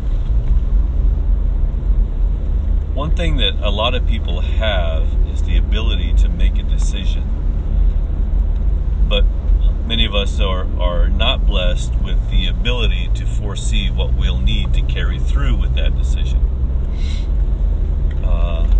one 2.95 3.15
thing 3.15 3.37
that 3.37 3.55
a 3.61 3.71
lot 3.71 3.95
of 3.95 4.07
people 4.07 4.41
have 4.41 5.07
is 5.29 5.43
the 5.43 5.57
ability 5.57 6.15
to 6.15 6.29
make 6.29 6.59
a 6.59 6.63
decision. 6.63 7.31
But 9.09 9.25
many 9.87 10.05
of 10.07 10.15
us 10.15 10.41
are, 10.41 10.67
are 10.81 11.09
not 11.09 11.47
blessed 11.47 11.95
with 11.97 12.31
the 12.31 12.47
ability 12.47 13.11
to 13.15 13.27
foresee 13.27 13.91
what 13.91 14.15
we'll 14.15 14.39
need 14.39 14.73
to 14.75 14.83
carry 14.83 15.19
through 15.19 15.57
with 15.57 15.75
that 15.75 15.97
decision. 15.97 16.41
Uh, 18.25 18.71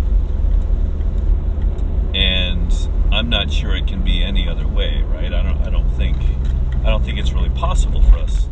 and 2.15 2.73
I'm 3.11 3.29
not 3.29 3.51
sure 3.51 3.75
it 3.75 3.87
can 3.87 4.03
be 4.03 4.23
any 4.23 4.47
other 4.49 4.67
way, 4.67 5.03
right? 5.03 5.31
I 5.33 5.43
don't. 5.43 5.61
I 5.61 5.69
don't 5.69 5.89
think. 5.91 6.17
I 6.83 6.89
don't 6.89 7.03
think 7.03 7.17
it's 7.17 7.31
really 7.31 7.49
possible 7.49 8.01
for 8.01 8.17
us 8.17 8.47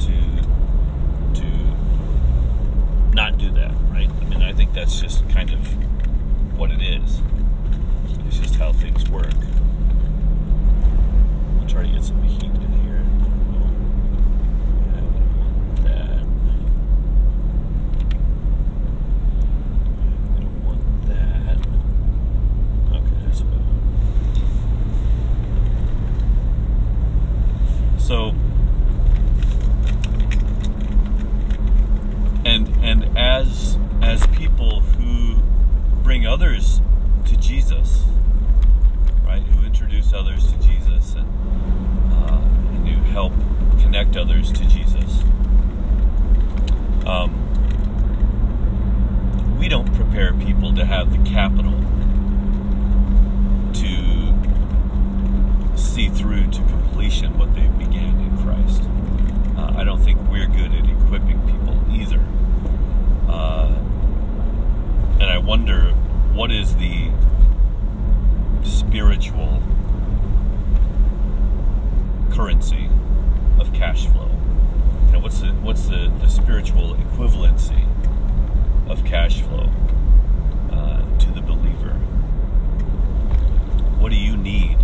to 0.00 0.42
to 1.34 1.46
not 3.14 3.38
do 3.38 3.50
that, 3.52 3.72
right? 3.90 4.10
I 4.10 4.24
mean, 4.24 4.42
I 4.42 4.52
think 4.52 4.72
that's 4.72 5.00
just 5.00 5.28
kind 5.30 5.50
of 5.50 6.58
what 6.58 6.70
it 6.70 6.82
is. 6.82 7.20
It's 8.26 8.38
just 8.38 8.56
how 8.56 8.72
things 8.72 9.08
work. 9.08 9.32
Try 11.72 11.82
to 11.84 11.88
get 11.88 12.04
some 12.04 12.22
heat 12.22 12.44
in 12.44 12.72
here. 12.82 13.02
Yeah, 14.84 14.98
I 14.98 15.00
don't 15.00 15.36
want 15.38 15.84
that. 15.84 16.22
I 20.28 20.38
don't 20.38 20.60
want 20.66 20.84
that. 21.08 21.58
Okay, 22.92 23.16
that's 23.24 23.40
about. 23.40 23.62
So, 27.98 28.16
and 32.44 32.68
and 32.84 33.16
as 33.16 33.78
as 34.02 34.26
people 34.36 34.80
who 34.80 35.40
bring 36.02 36.26
others 36.26 36.82
to 37.26 37.36
Jesus, 37.38 38.04
right? 39.24 39.42
Who 39.42 39.64
introduce 39.64 40.12
others 40.12 40.52
to 40.52 40.58
Jesus 40.58 41.14
and, 41.14 41.26
uh, 42.12 42.36
and 42.36 42.88
who 42.88 43.02
help 43.12 43.32
connect 43.80 44.16
others 44.16 44.31
to 44.50 44.66
Jesus. 44.66 45.22
Um, 47.06 47.38
we 49.58 49.68
don't 49.68 49.92
prepare 49.94 50.32
people 50.34 50.74
to 50.74 50.84
have 50.84 51.12
the 51.12 51.30
capital 51.30 51.72
to 53.74 54.32
see 55.76 56.08
through 56.08 56.50
to 56.50 56.58
completion 56.62 57.38
what 57.38 57.54
they 57.54 57.68
began 57.68 58.18
in 58.20 58.38
Christ. 58.42 58.82
Uh, 59.56 59.78
I 59.78 59.84
don't 59.84 60.00
think 60.00 60.18
we're 60.28 60.46
good 60.46 60.72
at 60.72 60.88
equipping 60.88 61.40
people 61.46 61.80
either. 61.92 62.20
Uh, 63.28 63.74
and 65.20 65.30
I 65.30 65.38
wonder 65.38 65.92
what 66.32 66.50
is 66.50 66.74
the 66.76 67.10
spiritual 68.64 69.62
currency 72.32 72.88
of 73.60 73.72
cash 73.72 74.06
flow? 74.06 74.30
You 75.06 75.12
know, 75.12 75.18
what's 75.20 75.40
the 75.40 75.48
what's 75.48 75.86
the, 75.86 76.12
the 76.20 76.28
spiritual 76.28 76.94
equivalency 76.94 77.86
of 78.92 79.04
cash 79.06 79.40
flow 79.40 79.70
uh, 80.70 81.18
to 81.18 81.30
the 81.30 81.40
believer? 81.40 81.94
What 83.98 84.10
do 84.10 84.16
you 84.16 84.36
need 84.36 84.76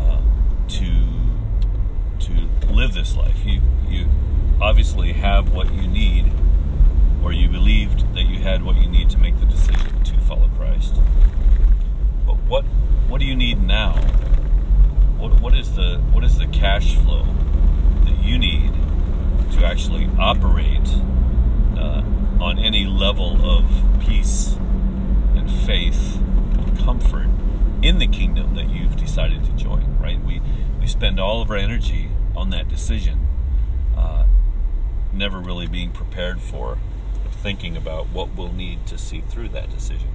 uh, 0.00 0.20
to 0.68 0.90
to 2.20 2.72
live 2.72 2.94
this 2.94 3.16
life? 3.16 3.44
You 3.44 3.62
you 3.88 4.06
obviously 4.60 5.12
have 5.14 5.52
what 5.52 5.74
you 5.74 5.88
need, 5.88 6.30
or 7.24 7.32
you 7.32 7.48
believed 7.48 8.14
that 8.14 8.22
you 8.22 8.38
had 8.38 8.62
what 8.62 8.76
you 8.76 8.86
need 8.86 9.10
to 9.10 9.18
make 9.18 9.40
the 9.40 9.46
decision 9.46 10.04
to 10.04 10.20
follow 10.20 10.48
Christ. 10.56 10.94
But 12.24 12.36
what 12.46 12.64
what 13.08 13.20
do 13.20 13.26
you 13.26 13.34
need 13.34 13.60
now? 13.60 13.94
What 15.18 15.40
what 15.40 15.54
is 15.54 15.74
the 15.74 15.98
what 16.12 16.22
is 16.22 16.38
the 16.38 16.46
cash 16.46 16.94
flow 16.94 17.26
that 18.04 18.22
you 18.22 18.38
need 18.38 18.72
to 19.52 19.64
actually 19.64 20.08
operate 20.16 20.88
uh, 21.76 22.02
on 22.40 22.58
any 22.58 22.84
level 22.84 23.44
of 23.44 24.00
peace 24.00 24.56
and 25.34 25.50
faith 25.50 26.16
and 26.16 26.78
comfort 26.78 27.28
in 27.82 27.98
the 27.98 28.06
kingdom 28.06 28.54
that 28.54 28.68
you've 28.68 28.96
decided 28.96 29.44
to 29.44 29.52
join? 29.52 29.98
Right? 29.98 30.22
We 30.22 30.40
we 30.80 30.86
spend 30.86 31.18
all 31.18 31.40
of 31.40 31.50
our 31.50 31.56
energy 31.56 32.10
on 32.36 32.50
that 32.50 32.68
decision, 32.68 33.26
uh, 33.96 34.26
never 35.12 35.38
really 35.38 35.66
being 35.66 35.90
prepared 35.90 36.40
for 36.40 36.78
thinking 37.30 37.76
about 37.76 38.08
what 38.08 38.34
we'll 38.34 38.52
need 38.52 38.86
to 38.86 38.98
see 38.98 39.20
through 39.20 39.48
that 39.50 39.70
decision. 39.70 40.08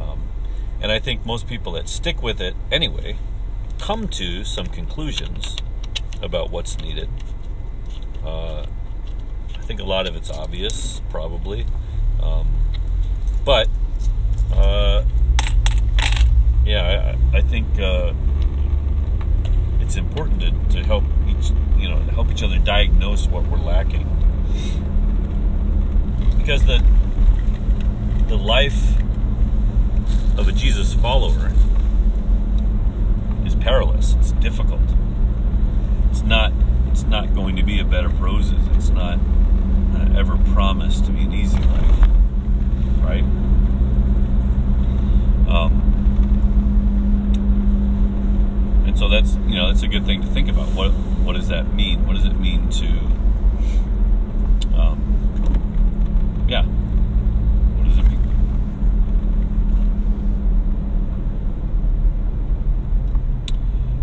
Um, 0.00 0.28
and 0.80 0.90
I 0.90 0.98
think 0.98 1.24
most 1.24 1.46
people 1.46 1.72
that 1.72 1.88
stick 1.88 2.22
with 2.22 2.40
it 2.40 2.54
anyway 2.70 3.16
come 3.78 4.08
to 4.08 4.44
some 4.44 4.66
conclusions 4.66 5.56
about 6.22 6.50
what's 6.50 6.78
needed. 6.78 7.08
Uh, 8.24 8.66
think 9.70 9.78
a 9.78 9.84
lot 9.84 10.08
of 10.08 10.16
it's 10.16 10.32
obvious, 10.32 11.00
probably. 11.10 11.64
Um, 12.20 12.48
but, 13.44 13.68
uh, 14.52 15.04
yeah, 16.66 17.14
I, 17.32 17.36
I 17.36 17.40
think 17.40 17.78
uh, 17.78 18.12
it's 19.78 19.94
important 19.94 20.40
to, 20.40 20.50
to 20.76 20.82
help 20.82 21.04
each, 21.28 21.50
you 21.78 21.88
know, 21.88 22.00
help 22.10 22.32
each 22.32 22.42
other 22.42 22.58
diagnose 22.58 23.28
what 23.28 23.46
we're 23.46 23.58
lacking. 23.58 24.08
Because 26.36 26.66
the 26.66 26.84
the 28.26 28.36
life 28.36 28.96
of 30.36 30.48
a 30.48 30.52
Jesus 30.52 30.94
follower 30.94 31.52
is 33.46 33.54
perilous. 33.54 34.14
It's 34.14 34.32
difficult. 34.32 34.80
It's 36.10 36.22
not. 36.22 36.52
It's 36.90 37.04
not 37.04 37.36
going 37.36 37.54
to 37.54 37.62
be 37.62 37.78
a 37.78 37.84
bed 37.84 38.04
of 38.04 38.20
roses. 38.20 38.66
It's 38.74 38.88
not 38.88 39.20
uh, 39.94 40.18
ever 40.18 40.36
promised 40.52 41.04
to 41.06 41.12
be 41.12 41.22
an 41.22 41.32
easy 41.32 41.58
life, 41.58 42.00
right? 43.02 43.24
Um, 45.48 45.82
and 48.86 48.98
so 48.98 49.08
that's 49.08 49.34
you 49.46 49.54
know 49.56 49.68
that's 49.68 49.82
a 49.82 49.88
good 49.88 50.06
thing 50.06 50.20
to 50.20 50.26
think 50.28 50.48
about. 50.48 50.68
What 50.68 50.90
what 50.90 51.34
does 51.34 51.48
that 51.48 51.74
mean? 51.74 52.06
What 52.06 52.16
does 52.16 52.24
it 52.24 52.38
mean 52.38 52.68
to 52.70 52.86
um, 54.76 56.46
yeah? 56.48 56.64
What 57.76 57.86
does 57.86 57.98
it 57.98 58.04
mean? 58.04 58.20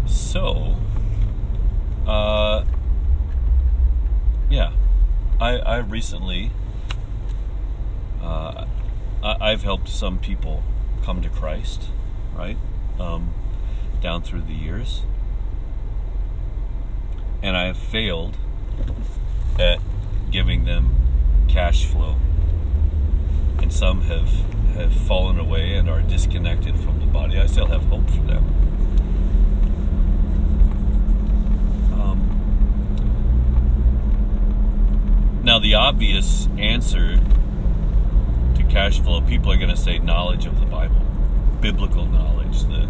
So, 0.08 0.75
uh, 2.06 2.47
I 5.39 5.58
I 5.58 5.77
recently 5.77 6.51
uh, 8.22 8.65
I, 9.24 9.38
I've 9.39 9.63
helped 9.63 9.89
some 9.89 10.20
people 10.20 10.63
come 11.03 11.22
to 11.22 11.29
Christ, 11.29 11.84
right? 12.36 12.58
Um, 13.00 13.34
down 14.01 14.22
through 14.22 14.41
the 14.41 14.53
years. 14.53 15.03
And 17.41 17.56
I 17.56 17.65
have 17.65 17.77
failed 17.77 18.38
at 19.60 19.79
giving 20.32 20.65
them 20.65 20.96
cash 21.48 21.86
flow. 21.86 22.15
And 23.60 23.72
some 23.72 24.01
have, 24.01 24.29
have 24.75 24.94
fallen 24.94 25.39
away 25.39 25.75
and 25.75 25.89
are 25.89 26.01
disconnected 26.01 26.75
from 26.75 27.00
the 27.00 27.06
body. 27.06 27.39
I 27.39 27.46
still 27.46 27.67
have 27.67 27.84
hope 27.84 28.10
for 28.10 28.22
them. 28.22 28.44
Um, 31.94 32.20
now, 35.58 35.64
the 35.64 35.74
obvious 35.74 36.48
answer 36.60 37.18
to 37.18 38.64
cash 38.70 39.00
flow, 39.00 39.22
people 39.22 39.52
are 39.52 39.58
going 39.58 39.72
to 39.72 39.78
say 39.78 39.98
knowledge 39.98 40.46
of 40.46 40.60
the 40.60 40.68
Bible, 40.68 41.02
biblical 41.60 42.06
knowledge, 42.06 42.62
the 42.66 42.88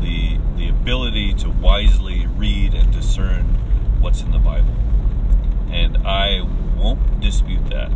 the 0.00 0.38
the 0.56 0.68
ability 0.68 1.34
to 1.34 1.50
wisely 1.50 2.28
read 2.36 2.72
and 2.72 2.92
discern 2.92 3.46
what's 4.00 4.22
in 4.22 4.30
the 4.30 4.38
Bible. 4.38 4.76
And 5.72 5.96
I 6.06 6.42
won't 6.76 7.20
dispute 7.20 7.68
that. 7.70 7.90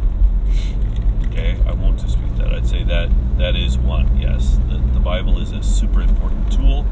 Okay, 1.26 1.60
I 1.64 1.72
won't 1.72 2.02
dispute 2.02 2.36
that. 2.38 2.52
I'd 2.52 2.66
say 2.66 2.82
that 2.82 3.08
that 3.38 3.54
is 3.54 3.78
one. 3.78 4.20
Yes, 4.20 4.58
the, 4.68 4.78
the 4.94 5.00
Bible 5.00 5.40
is 5.40 5.52
a 5.52 5.62
super 5.62 6.02
important 6.02 6.50
tool 6.50 6.84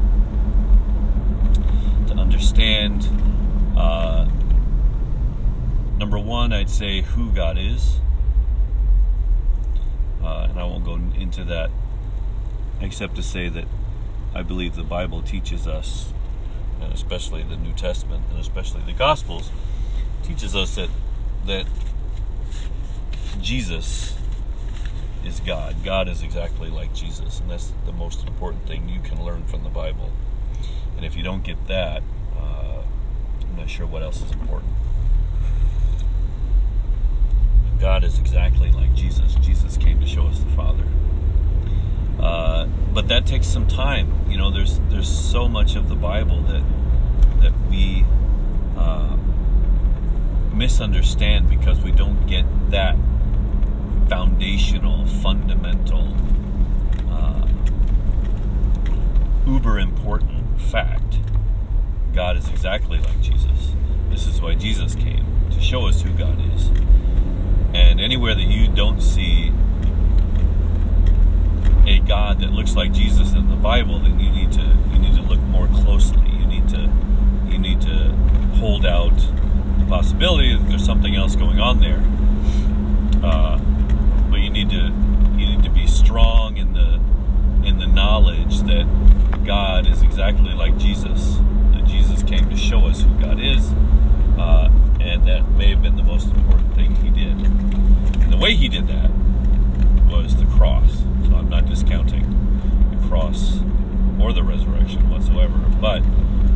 to 2.07 2.13
understand. 2.13 3.09
Uh, 3.75 4.29
number 6.01 6.17
one, 6.17 6.51
I'd 6.51 6.67
say 6.67 7.01
who 7.01 7.31
God 7.31 7.59
is, 7.59 7.99
uh, 10.23 10.47
and 10.49 10.59
I 10.59 10.63
won't 10.63 10.83
go 10.83 10.95
into 10.95 11.43
that 11.43 11.69
except 12.81 13.15
to 13.17 13.21
say 13.23 13.49
that 13.49 13.65
I 14.33 14.41
believe 14.41 14.75
the 14.75 14.83
Bible 14.83 15.21
teaches 15.21 15.67
us, 15.67 16.11
and 16.81 16.91
especially 16.91 17.43
the 17.43 17.55
New 17.55 17.73
Testament 17.73 18.23
and 18.31 18.39
especially 18.39 18.81
the 18.81 18.93
Gospels, 18.93 19.51
teaches 20.23 20.55
us 20.55 20.73
that 20.73 20.89
that 21.45 21.67
Jesus 23.39 24.17
is 25.23 25.39
God. 25.39 25.83
God 25.83 26.07
is 26.07 26.23
exactly 26.23 26.71
like 26.71 26.95
Jesus, 26.95 27.39
and 27.39 27.51
that's 27.51 27.73
the 27.85 27.91
most 27.91 28.25
important 28.25 28.65
thing 28.65 28.89
you 28.89 29.01
can 29.01 29.23
learn 29.23 29.45
from 29.45 29.63
the 29.63 29.69
Bible. 29.69 30.09
And 30.97 31.05
if 31.05 31.15
you 31.15 31.21
don't 31.21 31.43
get 31.43 31.67
that, 31.67 32.01
uh, 32.39 32.81
I'm 33.43 33.55
not 33.55 33.69
sure 33.69 33.85
what 33.85 34.01
else 34.01 34.23
is 34.23 34.31
important. 34.31 34.73
God 37.81 38.03
is 38.03 38.19
exactly 38.19 38.71
like 38.71 38.93
Jesus. 38.93 39.33
Jesus 39.41 39.75
came 39.75 39.99
to 39.99 40.05
show 40.05 40.27
us 40.27 40.37
the 40.37 40.51
Father. 40.51 40.83
Uh, 42.19 42.67
but 42.93 43.07
that 43.07 43.25
takes 43.25 43.47
some 43.47 43.67
time. 43.67 44.29
You 44.29 44.37
know, 44.37 44.51
there's 44.51 44.79
there's 44.89 45.09
so 45.09 45.49
much 45.49 45.75
of 45.75 45.89
the 45.89 45.95
Bible 45.95 46.43
that 46.43 46.63
that 47.41 47.53
we 47.71 48.05
uh, 48.77 49.17
misunderstand 50.53 51.49
because 51.49 51.81
we 51.81 51.91
don't 51.91 52.27
get 52.27 52.45
that 52.69 52.97
foundational, 54.07 55.07
fundamental, 55.07 56.15
uh, 57.09 57.47
uber 59.47 59.79
important 59.79 60.61
fact. 60.61 61.17
God 62.13 62.37
is 62.37 62.47
exactly 62.47 62.99
like 62.99 63.19
Jesus. 63.23 63.73
This 64.11 64.27
is 64.27 64.39
why 64.39 64.53
Jesus 64.53 64.93
came 64.93 65.25
to 65.49 65.59
show 65.59 65.87
us 65.87 66.03
who 66.03 66.11
God 66.11 66.39
is. 66.53 66.69
And 67.73 68.01
anywhere 68.01 68.35
that 68.35 68.43
you 68.43 68.67
don't 68.67 69.01
see 69.01 69.51
a 71.85 71.99
God 71.99 72.39
that 72.41 72.51
looks 72.51 72.75
like 72.75 72.91
Jesus 72.91 73.33
in 73.33 73.49
the 73.49 73.55
Bible, 73.55 73.99
then 73.99 74.19
you 74.19 74.29
need 74.29 74.51
to 74.53 74.61
you 74.91 74.99
need 74.99 75.15
to 75.15 75.21
look 75.21 75.39
more 75.39 75.67
closely. 75.67 76.29
You 76.29 76.45
need 76.45 76.69
to 76.69 76.91
you 77.47 77.57
need 77.57 77.81
to 77.81 78.11
hold 78.59 78.85
out 78.85 79.15
the 79.79 79.85
possibility 79.87 80.55
that 80.55 80.67
there's 80.69 80.85
something 80.85 81.15
else 81.15 81.35
going 81.35 81.59
on 81.59 81.79
there. 81.79 82.01
Uh, 83.23 83.57
but 84.29 84.39
you 84.39 84.49
need 84.49 84.69
to 84.69 84.91
you 85.37 85.45
need 85.47 85.63
to 85.63 85.69
be 85.69 85.87
strong 85.87 86.57
in 86.57 86.73
the 86.73 86.99
in 87.67 87.77
the 87.77 87.87
knowledge 87.87 88.59
that 88.61 88.87
God 89.45 89.87
is 89.87 90.01
exactly 90.01 90.53
like 90.53 90.77
Jesus. 90.77 91.37
That 91.73 91.85
Jesus 91.85 92.23
came 92.23 92.49
to 92.49 92.57
show 92.57 92.87
us 92.87 93.01
who 93.01 93.09
God 93.19 93.39
is, 93.39 93.71
uh, 94.37 94.69
and 95.01 95.25
that 95.25 95.49
may 95.51 95.69
have 95.71 95.81
been 95.81 95.95
the 95.95 96.03
most 96.03 96.27
important 96.27 96.75
thing 96.75 96.95
He 96.95 97.09
did. 97.09 97.33
And 97.33 98.31
the 98.31 98.37
way 98.37 98.55
He 98.55 98.69
did 98.69 98.87
that 98.87 99.09
was 100.09 100.35
the 100.35 100.45
cross. 100.45 100.99
So 101.25 101.35
I'm 101.35 101.49
not 101.49 101.65
discounting 101.65 102.29
the 102.91 103.07
cross 103.07 103.59
or 104.19 104.31
the 104.33 104.43
resurrection 104.43 105.09
whatsoever, 105.09 105.57
but 105.79 106.03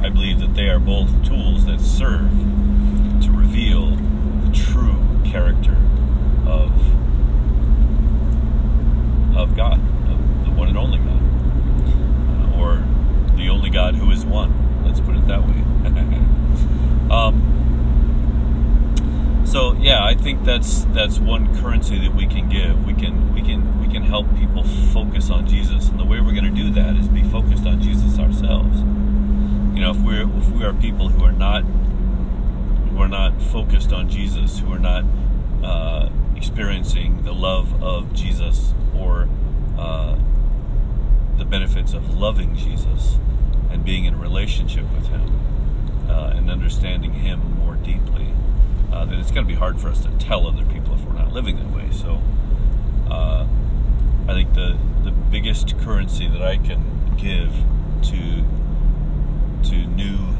I 0.03 0.09
believe 0.09 0.39
that 0.39 0.53
they 0.53 0.67
are 0.67 0.79
both 0.79 1.25
tools 1.25 1.65
that 1.65 1.81
serve 1.81 2.29
to 3.23 3.31
reveal 3.31 3.95
the 3.95 4.51
true 4.53 5.01
character 5.25 5.77
of 6.45 6.71
of 9.35 9.55
God, 9.55 9.79
of 10.09 10.45
the 10.45 10.51
one 10.51 10.69
and 10.69 10.77
only 10.77 10.99
God, 10.99 11.21
uh, 12.29 12.61
or 12.61 12.83
the 13.35 13.49
only 13.49 13.69
God 13.69 13.95
who 13.95 14.11
is 14.11 14.23
one. 14.25 14.83
Let's 14.85 15.01
put 15.01 15.15
it 15.15 15.27
that 15.27 15.41
way. 15.41 15.63
um, 17.11 17.54
so 19.55 19.71
yeah, 19.79 20.03
I 20.03 20.15
think 20.15 20.43
that's 20.43 20.83
that's 20.93 21.17
one 21.17 21.57
currency 21.61 21.97
that 21.99 22.13
we 22.13 22.27
can 22.27 22.49
give. 22.49 22.85
We 22.85 22.93
can 22.93 23.33
we 23.33 23.41
can 23.41 23.79
we 23.79 23.87
can 23.87 24.03
help 24.03 24.27
people 24.35 24.65
focus 24.91 25.29
on 25.29 25.47
Jesus, 25.47 25.87
and 25.87 25.97
the 25.97 26.03
way 26.03 26.19
we're 26.19 26.33
going 26.33 26.53
to 26.53 26.61
do 26.63 26.73
that 26.73 26.97
is 26.97 27.07
be 27.07 27.23
focused 27.23 27.65
on 27.65 27.81
Jesus 27.81 28.19
ourselves. 28.19 28.81
You 29.73 29.79
know, 29.79 29.91
if 29.91 29.97
we're 29.99 30.23
if 30.23 30.49
we 30.49 30.65
are 30.65 30.73
people 30.73 31.07
who 31.07 31.23
are 31.23 31.31
not 31.31 31.61
who 31.61 32.99
are 32.99 33.07
not 33.07 33.41
focused 33.41 33.93
on 33.93 34.09
Jesus, 34.09 34.59
who 34.59 34.73
are 34.73 34.77
not 34.77 35.05
uh, 35.63 36.09
experiencing 36.35 37.23
the 37.23 37.33
love 37.33 37.81
of 37.81 38.11
Jesus 38.11 38.73
or 38.93 39.29
uh, 39.77 40.17
the 41.37 41.45
benefits 41.45 41.93
of 41.93 42.13
loving 42.13 42.57
Jesus 42.57 43.19
and 43.71 43.85
being 43.85 44.03
in 44.03 44.15
a 44.15 44.17
relationship 44.17 44.83
with 44.91 45.07
Him 45.07 46.09
uh, 46.09 46.33
and 46.35 46.51
understanding 46.51 47.13
Him 47.13 47.39
more 47.57 47.75
deeply, 47.75 48.33
uh, 48.91 49.05
then 49.05 49.19
it's 49.19 49.31
going 49.31 49.45
to 49.45 49.51
be 49.51 49.57
hard 49.57 49.79
for 49.79 49.89
us 49.89 50.01
to 50.03 50.09
tell 50.17 50.47
other 50.47 50.65
people 50.65 50.93
if 50.93 51.01
we're 51.01 51.13
not 51.13 51.31
living 51.31 51.57
that 51.57 51.75
way. 51.75 51.89
So, 51.91 52.21
uh, 53.09 53.47
I 54.27 54.33
think 54.33 54.53
the 54.53 54.77
the 55.03 55.11
biggest 55.11 55.77
currency 55.79 56.27
that 56.27 56.41
I 56.41 56.57
can 56.57 57.15
give 57.15 57.53
to 58.09 58.43
to 59.69 59.85
new 59.87 60.35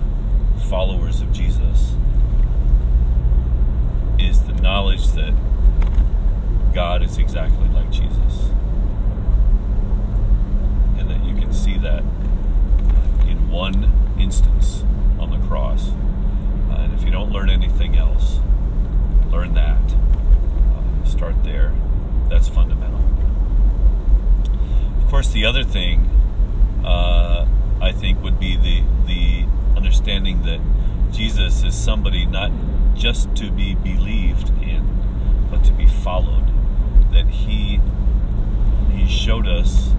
followers 0.70 1.22
of 1.22 1.32
Jesus 1.32 1.96
is 4.20 4.44
the 4.44 4.54
knowledge 4.54 5.08
that 5.12 5.34
God 6.74 7.04
is 7.04 7.18
exactly 7.18 7.68
like 7.70 7.92
Jesus. 7.92 8.50
And 10.98 11.10
that 11.10 11.24
you 11.24 11.36
can 11.36 11.54
see 11.54 11.78
that 11.78 12.02
in 13.28 13.50
one 13.50 14.16
instance 14.20 14.84
on 15.20 15.32
the 15.32 15.48
cross. 15.48 15.92
And 16.76 16.94
if 16.94 17.04
you 17.04 17.12
don't 17.12 17.32
learn 17.32 17.50
anything 17.50 17.96
else, 17.96 18.40
learn 19.32 19.54
that. 19.54 19.96
Uh, 20.74 21.06
start 21.06 21.44
there. 21.44 21.74
That's 22.30 22.48
fundamental. 22.48 23.02
Of 25.04 25.10
course, 25.10 25.32
the 25.32 25.46
other 25.46 25.64
thing 25.64 26.10
uh, 26.84 27.48
I 27.82 27.92
think 27.92 28.22
would 28.24 28.40
be 28.40 28.58
the 28.58 28.84
the 29.06 29.46
understanding 29.76 30.44
that 30.44 30.60
Jesus 31.12 31.64
is 31.64 31.76
somebody 31.76 32.26
not 32.26 32.52
just 32.96 33.36
to 33.36 33.52
be 33.52 33.76
believed 33.76 34.50
in, 34.62 35.48
but 35.50 35.64
to 35.66 35.74
be 35.74 35.88
followed. 35.88 36.48
That 37.12 37.28
he 37.28 37.80
he 38.92 39.08
showed 39.08 39.48
us 39.48 39.94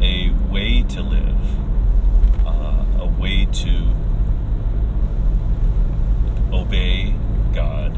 a 0.00 0.30
way 0.50 0.82
to 0.82 1.02
live, 1.02 2.46
uh, 2.46 2.84
a 3.00 3.06
way 3.06 3.46
to 3.46 3.94
obey 6.52 7.14
God, 7.54 7.96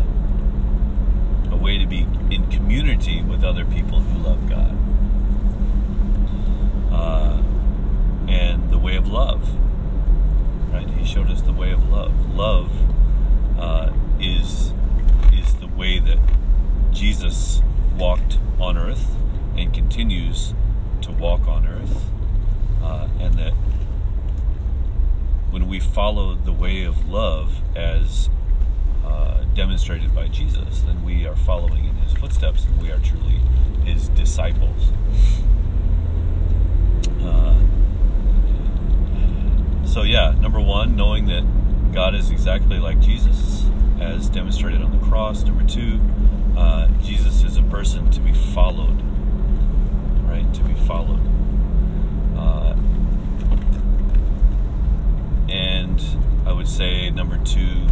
a 1.52 1.56
way 1.56 1.78
to 1.78 1.86
be 1.86 2.06
in 2.30 2.50
community 2.50 3.22
with 3.22 3.44
other 3.44 3.64
people 3.64 4.00
who 4.00 4.22
love 4.22 4.48
God, 4.48 4.76
uh, 6.92 7.42
and 8.28 8.70
the 8.70 8.78
way 8.78 8.96
of 8.96 9.08
love. 9.08 9.48
Right? 10.72 10.88
He 10.90 11.04
showed 11.04 11.30
us 11.30 11.42
the 11.42 11.52
way 11.52 11.72
of 11.72 11.88
love. 11.88 12.34
Love 12.34 12.70
uh, 13.58 13.92
is 14.18 14.72
is 15.32 15.54
the 15.56 15.66
way 15.66 15.98
that 15.98 16.18
Jesus 16.92 17.62
walked 17.96 18.38
on 18.58 18.76
earth 18.76 19.16
and 19.56 19.72
continues 19.74 20.54
to 21.02 21.12
walk 21.12 21.46
on 21.46 21.66
earth, 21.66 22.04
uh, 22.82 23.08
and 23.18 23.34
that 23.34 23.52
when 25.50 25.68
we 25.68 25.80
follow 25.80 26.34
the 26.34 26.52
way 26.52 26.84
of 26.84 27.08
love 27.08 27.60
as 27.76 28.28
uh, 29.04 29.44
demonstrated 29.54 30.14
by 30.14 30.28
Jesus, 30.28 30.80
then 30.80 31.04
we 31.04 31.26
are 31.26 31.36
following 31.36 31.84
in 31.84 31.94
his 31.96 32.12
footsteps 32.12 32.64
and 32.64 32.80
we 32.80 32.90
are 32.90 32.98
truly 32.98 33.40
his 33.84 34.08
disciples. 34.08 34.90
Uh, 37.22 37.58
so, 39.84 40.02
yeah, 40.02 40.34
number 40.40 40.60
one, 40.60 40.96
knowing 40.96 41.26
that 41.26 41.44
God 41.92 42.14
is 42.14 42.30
exactly 42.30 42.78
like 42.78 43.00
Jesus, 43.00 43.66
as 44.00 44.28
demonstrated 44.28 44.82
on 44.82 44.98
the 44.98 45.04
cross. 45.06 45.42
Number 45.44 45.64
two, 45.64 46.00
uh, 46.56 46.88
Jesus 47.02 47.42
is 47.42 47.56
a 47.56 47.62
person 47.64 48.10
to 48.12 48.20
be 48.20 48.32
followed, 48.32 49.02
right? 50.22 50.46
To 50.54 50.62
be 50.62 50.74
followed. 50.86 51.20
Uh, 52.36 52.76
and 55.50 56.00
I 56.46 56.52
would 56.52 56.68
say 56.68 57.10
number 57.10 57.38
two, 57.44 57.86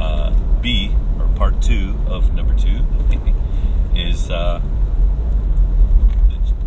uh, 0.00 0.30
B, 0.60 0.94
or 1.18 1.28
part 1.36 1.60
two 1.62 1.96
of 2.06 2.32
number 2.34 2.54
two, 2.54 2.84
is 3.94 4.30
uh, 4.30 4.60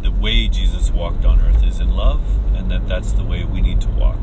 the 0.02 0.12
way 0.12 0.48
Jesus 0.48 0.92
walked 0.92 1.26
on 1.26 1.42
earth 1.42 1.64
is 1.64 1.80
in 1.80 1.96
love, 1.96 2.22
and 2.56 2.70
that 2.72 2.88
that's 2.88 3.12
the 3.14 3.24
way 3.24 3.44
we 3.44 3.62
need 3.62 3.82
to 3.82 3.90
walk 3.90 4.20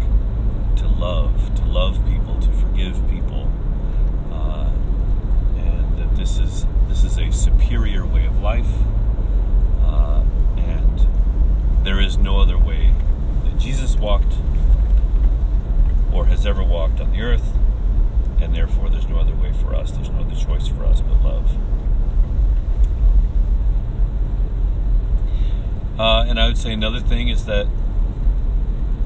to 0.76 0.86
love, 0.88 1.54
to 1.56 1.64
love 1.64 1.98
people, 2.06 2.40
to 2.40 2.50
forgive 2.52 2.94
people, 3.10 3.50
uh, 4.32 4.70
and 5.58 5.98
that 5.98 6.16
this 6.16 6.38
is 6.38 6.66
this 6.88 7.04
is 7.04 7.18
a 7.18 7.30
superior 7.30 8.06
way 8.06 8.26
of 8.26 8.40
life, 8.40 8.72
uh, 9.84 10.22
and 10.56 11.06
there 11.84 12.00
is 12.00 12.16
no 12.16 12.40
other 12.40 12.58
way 12.58 12.94
that 13.44 13.58
Jesus 13.58 13.96
walked 13.96 14.34
or 16.12 16.26
has 16.26 16.46
ever 16.46 16.62
walked 16.62 17.00
on 17.00 17.12
the 17.12 17.20
earth, 17.20 17.52
and 18.40 18.54
therefore 18.54 18.88
there's 18.88 19.08
no 19.08 19.18
other 19.18 19.34
way 19.34 19.52
for 19.52 19.74
us. 19.74 19.90
There's 19.92 20.10
no 20.10 20.20
other 20.20 20.34
choice 20.34 20.68
for 20.68 20.84
us 20.84 21.00
but 21.00 21.22
love. 21.22 21.56
Uh, 25.98 26.24
and 26.26 26.40
I 26.40 26.46
would 26.46 26.56
say 26.56 26.72
another 26.72 27.00
thing 27.00 27.28
is 27.28 27.44
that 27.44 27.66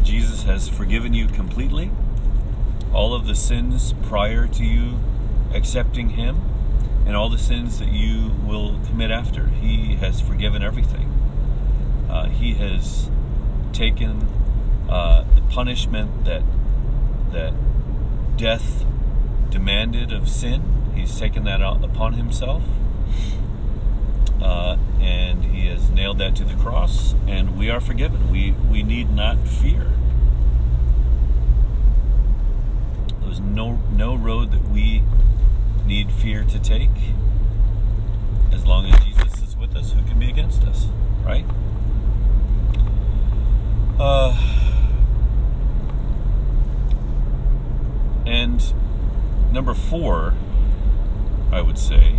Jesus 0.03 0.45
has 0.45 0.69
forgiven 0.69 1.13
you 1.13 1.27
completely. 1.27 1.91
All 2.93 3.15
of 3.15 3.27
the 3.27 3.35
sins 3.35 3.95
prior 4.05 4.47
to 4.47 4.65
you 4.65 5.01
accepting 5.53 6.11
Him, 6.11 6.41
and 7.07 7.17
all 7.17 7.29
the 7.29 7.39
sins 7.39 7.79
that 7.79 7.89
you 7.89 8.33
will 8.45 8.79
commit 8.87 9.11
after. 9.11 9.49
He 9.49 9.97
has 9.97 10.21
forgiven 10.21 10.63
everything. 10.63 11.09
Uh, 12.09 12.29
he 12.29 12.55
has 12.55 13.11
taken 13.73 14.29
uh, 14.89 15.25
the 15.35 15.43
punishment 15.43 16.25
that 16.25 16.43
that 17.33 17.53
death 18.37 18.85
demanded 19.55 20.13
of 20.13 20.29
sin. 20.29 20.93
He's 20.97 21.17
taken 21.17 21.45
that 21.45 21.63
upon 21.63 22.15
himself. 22.15 22.65
Uh, 24.43 24.77
and 25.01 25.45
he 25.45 25.69
has 25.69 25.91
nailed 25.91 26.19
that 26.19 26.35
to 26.35 26.45
the 26.45 26.55
cross, 26.55 27.15
and 27.29 27.57
we 27.57 27.71
are 27.71 27.81
forgiven. 27.81 28.33
We 28.33 28.51
we 28.69 28.83
need 28.83 29.11
not 29.11 29.39
fear. 29.47 29.93
There's 33.21 33.39
no 33.39 33.79
no 33.93 34.17
road 34.17 34.51
that 34.51 34.69
we 34.71 35.05
need 35.87 36.11
fear 36.11 36.43
to 36.43 36.59
take. 36.59 37.15
As 38.53 38.67
long 38.67 38.87
as 38.87 39.05
Jesus 39.05 39.41
is 39.41 39.57
with 39.57 39.77
us, 39.77 39.93
who 39.93 40.03
can 40.03 40.19
be 40.19 40.31
against 40.31 40.65
us, 40.65 40.89
right? 41.25 41.47
Uh, 44.01 44.37
and 48.27 48.75
number 49.55 49.73
four, 49.73 50.35
I 51.53 51.63
would 51.63 51.79
say, 51.79 52.19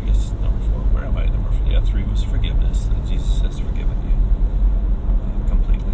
I 0.00 0.06
guess 0.06 0.32
number 0.32 0.64
four, 0.64 0.80
where 0.94 1.04
am 1.04 1.18
I? 1.18 1.26
Number 1.26 1.50
four, 1.50 1.66
yeah, 1.70 1.82
three 1.82 2.02
was 2.04 2.24
forgiveness, 2.24 2.86
that 2.86 3.06
Jesus 3.06 3.40
has 3.42 3.60
forgiven 3.60 3.94
you 4.08 5.48
completely. 5.48 5.92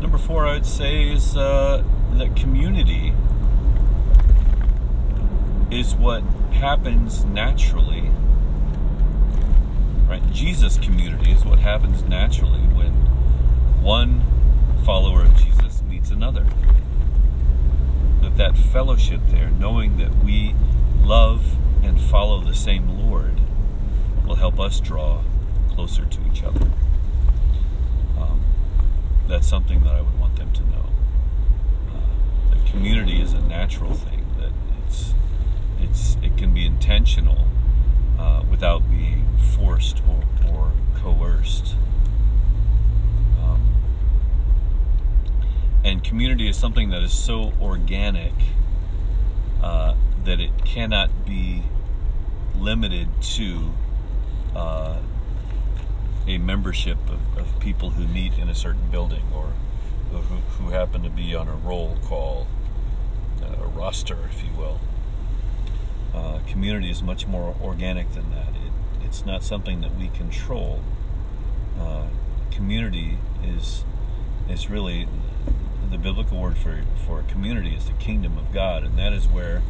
Number 0.00 0.16
four, 0.16 0.46
I 0.46 0.52
would 0.52 0.66
say, 0.66 1.08
is 1.12 1.36
uh, 1.36 1.82
that 2.12 2.36
community 2.36 3.12
is 5.68 5.96
what 5.96 6.22
happens 6.52 7.24
naturally. 7.24 8.08
Right? 10.08 10.22
Jesus 10.30 10.78
community 10.78 11.32
is 11.32 11.44
what 11.44 11.58
happens 11.58 12.04
naturally 12.04 12.60
when 12.60 12.92
one 13.82 14.22
follower 14.84 15.22
of 15.22 15.36
Jesus 15.36 15.82
meets 15.82 16.12
another. 16.12 16.46
That 18.38 18.56
fellowship 18.56 19.20
there, 19.30 19.50
knowing 19.50 19.96
that 19.96 20.22
we 20.24 20.54
love 21.02 21.56
and 21.82 22.00
follow 22.00 22.40
the 22.40 22.54
same 22.54 22.88
Lord, 22.88 23.40
will 24.24 24.36
help 24.36 24.60
us 24.60 24.78
draw 24.78 25.22
closer 25.74 26.04
to 26.04 26.20
each 26.30 26.44
other. 26.44 26.70
Um, 28.16 28.44
that's 29.26 29.48
something 29.48 29.82
that 29.82 29.92
I 29.92 30.02
would 30.02 30.20
want 30.20 30.36
them 30.36 30.52
to 30.52 30.62
know. 30.62 30.86
Uh, 31.88 32.54
that 32.54 32.64
community 32.70 33.20
is 33.20 33.32
a 33.32 33.40
natural 33.40 33.94
thing. 33.94 34.24
That 34.38 34.52
it's 34.86 35.14
it's 35.80 36.16
it 36.22 36.36
can 36.36 36.54
be 36.54 36.64
intentional 36.64 37.48
uh, 38.20 38.44
without 38.48 38.88
being 38.88 39.26
forced 39.56 40.00
or, 40.08 40.22
or 40.48 40.72
coerced. 40.94 41.74
Um, 43.42 43.74
and 45.88 46.04
community 46.04 46.46
is 46.46 46.56
something 46.56 46.90
that 46.90 47.02
is 47.02 47.14
so 47.14 47.54
organic 47.62 48.34
uh, 49.62 49.94
that 50.22 50.38
it 50.38 50.50
cannot 50.66 51.24
be 51.24 51.62
limited 52.58 53.08
to 53.22 53.72
uh, 54.54 54.98
a 56.26 56.36
membership 56.36 56.98
of, 57.08 57.38
of, 57.38 57.58
people 57.58 57.90
who 57.90 58.06
meet 58.06 58.36
in 58.36 58.50
a 58.50 58.54
certain 58.54 58.90
building 58.90 59.22
or 59.34 59.46
who, 60.10 60.18
who 60.18 60.70
happen 60.70 61.02
to 61.02 61.08
be 61.08 61.34
on 61.34 61.48
a 61.48 61.54
roll 61.54 61.96
call, 62.04 62.46
uh, 63.42 63.64
a 63.64 63.66
roster, 63.68 64.18
if 64.30 64.44
you 64.44 64.50
will. 64.58 64.80
Uh, 66.14 66.40
community 66.46 66.90
is 66.90 67.02
much 67.02 67.26
more 67.26 67.56
organic 67.62 68.12
than 68.12 68.30
that. 68.30 68.48
It, 68.48 69.06
it's 69.06 69.24
not 69.24 69.42
something 69.42 69.80
that 69.80 69.96
we 69.96 70.08
control. 70.08 70.82
Uh, 71.80 72.08
community 72.50 73.16
is 73.42 73.84
is 74.50 74.68
really 74.70 75.06
the 75.90 75.98
biblical 75.98 76.40
word 76.40 76.58
for 76.58 76.82
for 77.06 77.20
a 77.20 77.22
community 77.24 77.74
is 77.74 77.86
the 77.86 77.92
kingdom 77.94 78.36
of 78.38 78.52
God, 78.52 78.84
and 78.84 78.98
that 78.98 79.12
is 79.12 79.26
where 79.26 79.62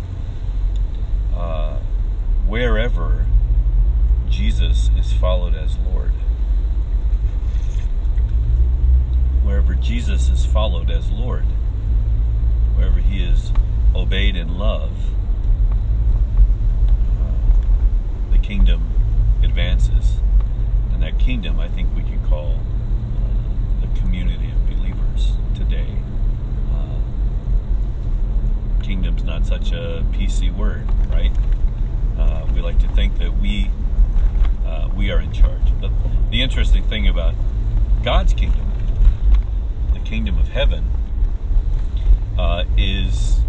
uh, 1.35 1.79
wherever 2.47 3.27
Jesus 4.29 4.91
is 4.99 5.13
followed 5.13 5.55
as 5.55 5.79
Lord, 5.79 6.13
wherever 9.43 9.75
Jesus 9.75 10.29
is 10.29 10.45
followed 10.45 10.91
as 10.91 11.11
Lord, 11.11 11.45
wherever 12.75 12.99
He 12.99 13.23
is 13.23 13.53
obeyed 13.95 14.37
in 14.37 14.59
love 14.59 14.91
the 18.31 18.39
kingdom 18.39 18.91
advances. 19.43 20.21
And 20.93 21.03
that 21.03 21.19
kingdom, 21.19 21.61
I 21.61 21.69
think 21.69 21.95
we 21.95 22.03
can 22.03 22.25
call 22.27 22.61
uh, 23.17 23.81
the 23.81 24.01
community 24.01 24.51
of 24.51 24.67
believers 24.69 25.33
today. 25.55 25.97
Kingdom's 28.89 29.23
not 29.23 29.45
such 29.45 29.71
a 29.71 30.03
PC 30.13 30.51
word, 30.51 30.89
right? 31.11 31.31
Uh, 32.19 32.47
we 32.55 32.63
like 32.63 32.79
to 32.79 32.89
think 32.89 33.19
that 33.19 33.39
we 33.39 33.71
uh, 34.65 34.89
we 34.97 35.11
are 35.11 35.21
in 35.21 35.31
charge. 35.31 35.79
But 35.79 35.91
the 36.31 36.41
interesting 36.41 36.83
thing 36.85 37.07
about 37.07 37.35
God's 38.03 38.33
kingdom, 38.33 38.73
the 39.93 40.01
kingdom 40.01 40.39
of 40.39 40.49
heaven, 40.49 40.91
uh, 42.39 42.65
is 42.79 43.41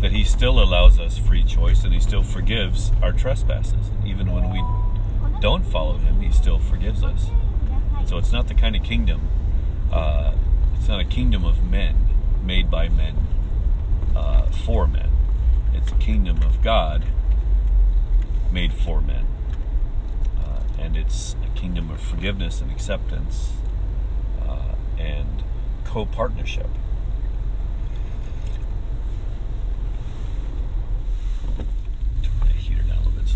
that 0.00 0.10
he 0.10 0.24
still 0.24 0.60
allows 0.60 0.98
us 0.98 1.16
free 1.16 1.44
choice 1.44 1.84
and 1.84 1.94
he 1.94 2.00
still 2.00 2.24
forgives 2.24 2.90
our 3.00 3.12
trespasses. 3.12 3.92
Even 4.04 4.32
when 4.32 4.50
we 4.50 4.60
don't 5.40 5.64
follow 5.64 5.96
him, 5.96 6.20
he 6.20 6.32
still 6.32 6.58
forgives 6.58 7.04
us. 7.04 7.30
So 8.04 8.18
it's 8.18 8.32
not 8.32 8.48
the 8.48 8.54
kind 8.54 8.74
of 8.74 8.82
kingdom, 8.82 9.28
uh, 9.92 10.32
it's 10.76 10.88
not 10.88 10.98
a 10.98 11.04
kingdom 11.04 11.44
of 11.44 11.62
men 11.62 12.08
made 12.42 12.68
by 12.68 12.88
men 12.88 13.27
uh, 14.18 14.42
for 14.50 14.86
men. 14.86 15.10
It's 15.72 15.92
a 15.92 15.96
kingdom 15.96 16.42
of 16.42 16.60
God 16.62 17.04
made 18.52 18.72
for 18.72 19.00
men. 19.00 19.26
Uh, 20.38 20.60
and 20.78 20.96
it's 20.96 21.36
a 21.44 21.58
kingdom 21.58 21.90
of 21.90 22.00
forgiveness 22.00 22.60
and 22.60 22.70
acceptance 22.70 23.52
uh, 24.42 24.74
and 24.98 25.44
co 25.84 26.04
partnership. 26.04 26.68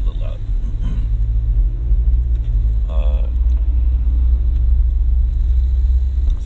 Loud. 0.04 0.38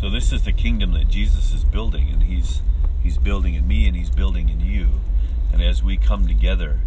So 0.01 0.11
this 0.11 0.31
is 0.31 0.45
the 0.45 0.53
kingdom 0.53 0.93
that 0.93 1.09
Jesus 1.09 1.53
is 1.53 1.65
building, 1.65 2.11
and 2.11 2.23
he's 2.23 2.61
he's 3.07 3.19
building 3.19 3.55
in 3.55 3.69
me, 3.69 3.87
and 3.87 3.97
he's 3.97 4.11
building 4.11 4.49
in 4.49 4.59
you. 4.59 5.01
And 5.53 5.63
as 5.63 5.81
we 5.81 5.97
come 5.97 6.27
together 6.27 6.81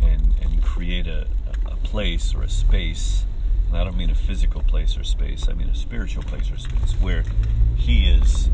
and 0.00 0.34
and 0.40 0.62
create 0.62 1.08
a, 1.08 1.26
a 1.66 1.76
place 1.76 2.34
or 2.34 2.42
a 2.42 2.48
space, 2.48 3.24
and 3.66 3.76
I 3.76 3.82
don't 3.82 3.96
mean 3.96 4.10
a 4.10 4.14
physical 4.14 4.62
place 4.62 4.96
or 4.96 5.02
space, 5.02 5.48
I 5.48 5.54
mean 5.54 5.68
a 5.68 5.74
spiritual 5.74 6.22
place 6.22 6.52
or 6.52 6.56
space 6.56 6.92
where 7.00 7.24
he 7.76 8.08
is 8.08 8.48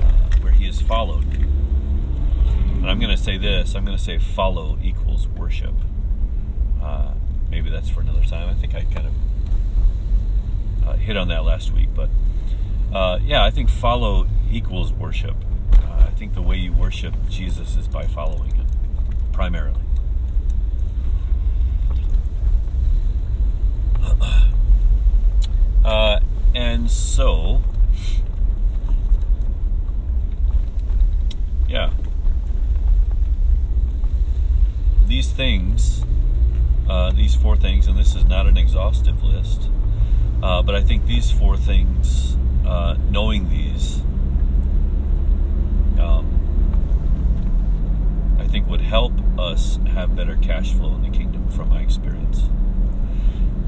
uh, 0.00 0.36
where 0.40 0.52
he 0.52 0.66
is 0.66 0.82
followed, 0.82 1.24
And 1.34 2.90
I'm 2.90 2.98
going 2.98 3.16
to 3.16 3.22
say 3.22 3.38
this 3.38 3.76
I'm 3.76 3.84
going 3.84 3.96
to 3.96 4.02
say 4.02 4.18
follow 4.18 4.76
equals 4.82 5.28
worship. 5.28 5.74
Uh, 6.82 7.12
maybe 7.48 7.70
that's 7.70 7.90
for 7.90 8.00
another 8.00 8.24
time. 8.24 8.48
I 8.48 8.54
think 8.54 8.74
I 8.74 8.82
kind 8.84 9.06
of 9.06 10.88
uh, 10.88 10.92
hit 10.94 11.16
on 11.16 11.28
that 11.28 11.44
last 11.44 11.72
week. 11.72 11.90
But 11.94 12.10
uh, 12.92 13.20
yeah, 13.22 13.44
I 13.44 13.52
think 13.52 13.68
follow 13.68 14.26
equals 14.50 14.92
worship. 14.92 15.36
I 16.20 16.22
think 16.22 16.34
the 16.34 16.42
way 16.42 16.56
you 16.56 16.74
worship 16.74 17.14
Jesus 17.30 17.76
is 17.76 17.88
by 17.88 18.04
following 18.04 18.54
him, 18.54 18.66
primarily. 19.32 19.80
Uh, 25.82 26.20
and 26.54 26.90
so, 26.90 27.62
yeah, 31.66 31.90
these 35.06 35.32
things, 35.32 36.04
uh, 36.86 37.12
these 37.12 37.34
four 37.34 37.56
things, 37.56 37.86
and 37.86 37.98
this 37.98 38.14
is 38.14 38.26
not 38.26 38.46
an 38.46 38.58
exhaustive 38.58 39.22
list, 39.22 39.70
uh, 40.42 40.60
but 40.60 40.74
I 40.74 40.82
think 40.82 41.06
these 41.06 41.30
four 41.30 41.56
things, 41.56 42.36
uh, 42.66 42.98
knowing 43.08 43.48
these, 43.48 44.02
um, 46.00 46.26
I 48.38 48.46
think 48.46 48.66
would 48.68 48.79
help 48.90 49.12
us 49.38 49.78
have 49.94 50.16
better 50.16 50.34
cash 50.42 50.72
flow 50.72 50.96
in 50.96 51.02
the 51.02 51.16
kingdom 51.16 51.48
from 51.48 51.68
my 51.68 51.80
experience. 51.80 52.42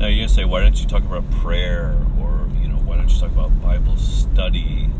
Now 0.00 0.08
you're 0.08 0.16
gonna 0.16 0.28
say, 0.28 0.44
why 0.44 0.62
don't 0.62 0.80
you 0.80 0.88
talk 0.88 1.04
about 1.04 1.30
prayer, 1.30 1.96
or 2.20 2.48
you 2.60 2.66
know, 2.66 2.78
why 2.78 2.96
don't 2.96 3.08
you 3.08 3.20
talk 3.20 3.30
about 3.30 3.62
Bible 3.62 3.96
study? 3.96 4.90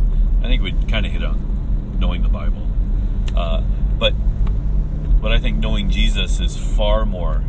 I 0.41 0.47
think 0.47 0.63
we 0.63 0.75
kind 0.87 1.05
of 1.05 1.11
hit 1.11 1.25
on 1.25 1.99
knowing 1.99 2.23
the 2.23 2.29
Bible, 2.29 2.69
uh, 3.35 3.65
but 3.99 4.15
but 5.21 5.33
I 5.33 5.41
think 5.41 5.59
knowing 5.59 5.91
Jesus 5.91 6.39
is 6.39 6.57
far 6.57 7.05
more 7.05 7.43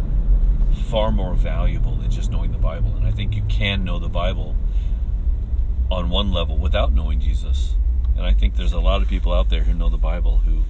far 0.90 1.12
more 1.12 1.36
valuable 1.36 1.96
than 1.96 2.10
just 2.10 2.32
knowing 2.32 2.54
the 2.54 2.58
Bible, 2.58 2.96
and 2.96 3.06
I 3.06 3.12
think 3.12 3.36
you 3.36 3.44
can 3.48 3.84
know 3.84 4.00
the 4.00 4.10
Bible 4.10 4.56
on 5.92 6.10
one 6.10 6.34
level 6.34 6.58
without 6.58 6.92
knowing 6.92 7.20
Jesus, 7.20 7.76
and 8.16 8.26
I 8.26 8.34
think 8.34 8.56
there's 8.56 8.74
a 8.74 8.80
lot 8.80 9.04
of 9.04 9.08
people 9.08 9.32
out 9.32 9.52
there 9.52 9.64
who 9.64 9.76
know 9.76 9.90
the 9.90 9.98
Bible 9.98 10.40
who 10.40 10.64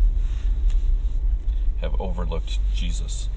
have 1.83 1.99
overlooked 1.99 2.59
Jesus. 2.73 3.29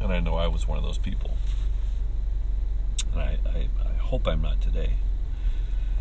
And 0.00 0.12
I 0.12 0.20
know 0.20 0.36
I 0.36 0.46
was 0.46 0.68
one 0.68 0.78
of 0.78 0.84
those 0.84 0.98
people. 0.98 1.36
And 3.12 3.20
I, 3.20 3.38
I, 3.46 3.68
I 3.84 3.96
hope 3.96 4.28
I'm 4.28 4.42
not 4.42 4.60
today. 4.60 4.92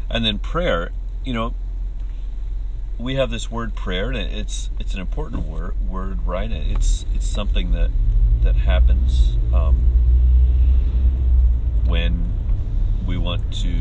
And 0.10 0.24
then 0.24 0.40
prayer, 0.40 0.92
you 1.26 1.34
know, 1.34 1.56
we 3.00 3.16
have 3.16 3.30
this 3.30 3.52
word 3.52 3.76
prayer, 3.76 4.10
and 4.10 4.18
it's 4.18 4.70
it's 4.80 4.94
an 4.94 5.00
important 5.00 5.46
word, 5.46 5.76
word 5.88 6.26
right? 6.26 6.52
It's 6.52 7.06
it's 7.14 7.28
something 7.28 7.72
that 7.72 7.92
that 8.42 8.56
happens 8.56 9.38
um, 9.54 9.76
when 11.86 12.34
we 13.06 13.18
want 13.18 13.54
to 13.62 13.74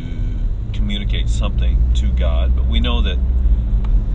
communicate 0.72 1.28
something 1.28 1.92
to 1.94 2.08
God. 2.08 2.56
But 2.56 2.66
we 2.66 2.78
know 2.78 3.00
that 3.02 3.18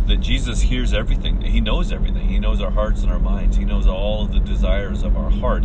that 0.07 0.17
Jesus 0.17 0.61
hears 0.61 0.93
everything. 0.93 1.41
He 1.41 1.61
knows 1.61 1.91
everything. 1.91 2.27
He 2.27 2.39
knows 2.39 2.61
our 2.61 2.71
hearts 2.71 3.03
and 3.03 3.11
our 3.11 3.19
minds. 3.19 3.57
He 3.57 3.65
knows 3.65 3.87
all 3.87 4.25
the 4.25 4.39
desires 4.39 5.03
of 5.03 5.15
our 5.15 5.29
heart. 5.29 5.63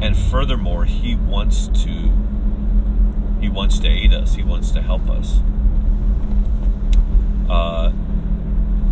And 0.00 0.16
furthermore, 0.16 0.84
he 0.84 1.14
wants 1.14 1.68
to 1.84 2.12
he 3.40 3.48
wants 3.48 3.78
to 3.80 3.88
aid 3.88 4.12
us. 4.12 4.34
He 4.34 4.42
wants 4.42 4.70
to 4.72 4.82
help 4.82 5.08
us. 5.08 5.40
Uh, 7.48 7.92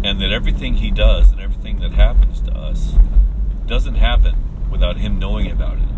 and 0.04 0.20
that 0.20 0.30
everything 0.32 0.74
he 0.74 0.90
does 0.90 1.32
and 1.32 1.40
everything 1.40 1.80
that 1.80 1.92
happens 1.92 2.40
to 2.42 2.52
us 2.52 2.94
doesn't 3.66 3.96
happen 3.96 4.36
without 4.70 4.98
him 4.98 5.18
knowing 5.18 5.50
about 5.50 5.78
it 5.78 5.88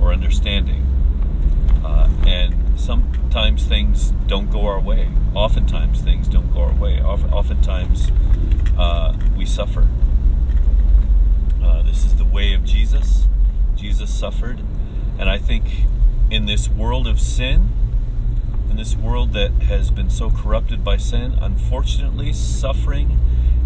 or 0.00 0.12
understanding. 0.12 0.84
Uh, 1.84 2.08
and 2.26 2.61
sometimes 2.82 3.64
things 3.64 4.10
don't 4.26 4.50
go 4.50 4.66
our 4.66 4.80
way. 4.80 5.08
Oftentimes 5.34 6.00
things 6.00 6.26
don't 6.26 6.52
go 6.52 6.62
our 6.62 6.74
way. 6.74 7.00
Oftentimes 7.00 8.10
uh, 8.76 9.16
we 9.36 9.46
suffer. 9.46 9.88
Uh, 11.62 11.82
this 11.82 12.04
is 12.04 12.16
the 12.16 12.24
way 12.24 12.52
of 12.52 12.64
Jesus. 12.64 13.28
Jesus 13.76 14.12
suffered. 14.12 14.60
And 15.18 15.30
I 15.30 15.38
think 15.38 15.84
in 16.30 16.46
this 16.46 16.68
world 16.68 17.06
of 17.06 17.20
sin, 17.20 17.70
in 18.68 18.76
this 18.76 18.96
world 18.96 19.32
that 19.34 19.52
has 19.62 19.90
been 19.90 20.10
so 20.10 20.30
corrupted 20.30 20.82
by 20.82 20.96
sin, 20.96 21.38
unfortunately, 21.40 22.32
suffering 22.32 23.20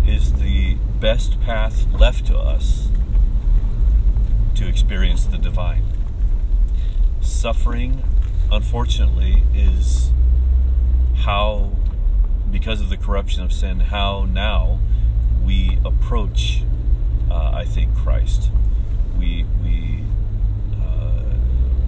is 0.06 0.34
the 0.34 0.74
best 1.00 1.40
path 1.40 1.86
left 1.92 2.26
to 2.26 2.36
us 2.36 2.88
to 4.56 4.68
experience 4.68 5.24
the 5.24 5.38
divine. 5.38 5.84
Suffering, 7.20 8.02
unfortunately, 8.50 9.42
is 9.54 10.10
how, 11.18 11.72
because 12.50 12.80
of 12.80 12.88
the 12.88 12.96
corruption 12.96 13.42
of 13.42 13.52
sin, 13.52 13.80
how 13.80 14.24
now 14.24 14.80
we 15.44 15.78
approach, 15.84 16.62
uh, 17.30 17.50
I 17.52 17.64
think, 17.64 17.94
Christ. 17.96 18.50
We, 19.18 19.44
we 19.62 19.86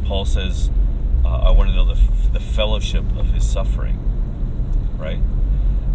Paul 0.08 0.24
says, 0.24 0.70
uh, 1.22 1.28
I 1.28 1.50
want 1.50 1.68
to 1.68 1.76
know 1.76 1.84
the, 1.84 1.92
f- 1.92 2.32
the 2.32 2.40
fellowship 2.40 3.04
of 3.18 3.26
his 3.26 3.46
suffering, 3.46 3.98
right? 4.96 5.20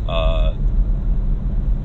Uh, 0.07 0.53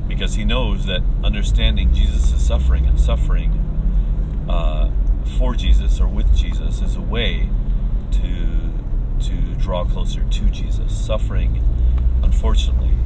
because 0.07 0.35
he 0.35 0.45
knows 0.45 0.85
that 0.85 1.01
understanding 1.23 1.91
Jesus' 1.91 2.39
suffering 2.45 2.85
and 2.85 2.99
suffering 2.99 4.45
uh, 4.47 4.91
for 5.39 5.55
Jesus 5.55 5.99
or 5.99 6.07
with 6.07 6.35
Jesus 6.35 6.83
is 6.83 6.95
a 6.95 7.01
way 7.01 7.49
to 8.11 8.58
to 9.21 9.55
draw 9.55 9.85
closer 9.85 10.23
to 10.23 10.49
Jesus. 10.49 10.95
Suffering, 10.95 11.63
unfortunately, 12.23 12.97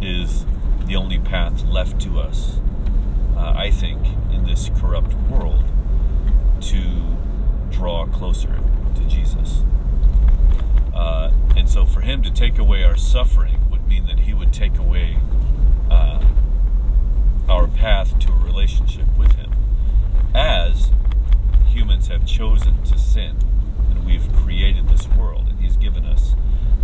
is 0.00 0.44
the 0.86 0.96
only 0.96 1.18
path 1.18 1.64
left 1.64 2.00
to 2.02 2.18
us. 2.18 2.60
Uh, 3.36 3.54
I 3.56 3.70
think 3.70 4.06
in 4.32 4.44
this 4.44 4.70
corrupt 4.78 5.14
world 5.30 5.64
to 6.62 7.16
draw 7.70 8.06
closer 8.06 8.60
to 8.94 9.04
Jesus. 9.08 9.62
Uh, 10.94 11.32
and 11.56 11.68
so 11.68 11.86
for 11.86 12.00
him 12.00 12.22
to 12.22 12.30
take 12.30 12.58
away 12.58 12.84
our 12.84 12.96
suffering 12.96 13.58
would 13.70 13.86
mean 13.88 14.06
that 14.06 14.20
he 14.20 14.34
would 14.34 14.52
take 14.52 14.78
away 14.78 15.18
uh, 15.90 16.22
our 17.48 17.66
path 17.66 18.18
to 18.20 18.32
a 18.32 18.36
relationship 18.36 19.06
with 19.18 19.32
him. 19.34 19.52
As 20.34 20.90
humans 21.66 22.08
have 22.08 22.26
chosen 22.26 22.82
to 22.84 22.98
sin, 22.98 23.36
we've 24.04 24.32
created 24.36 24.88
this 24.88 25.08
world, 25.08 25.48
and 25.48 25.60
he's 25.60 25.76
given 25.76 26.04
us 26.04 26.34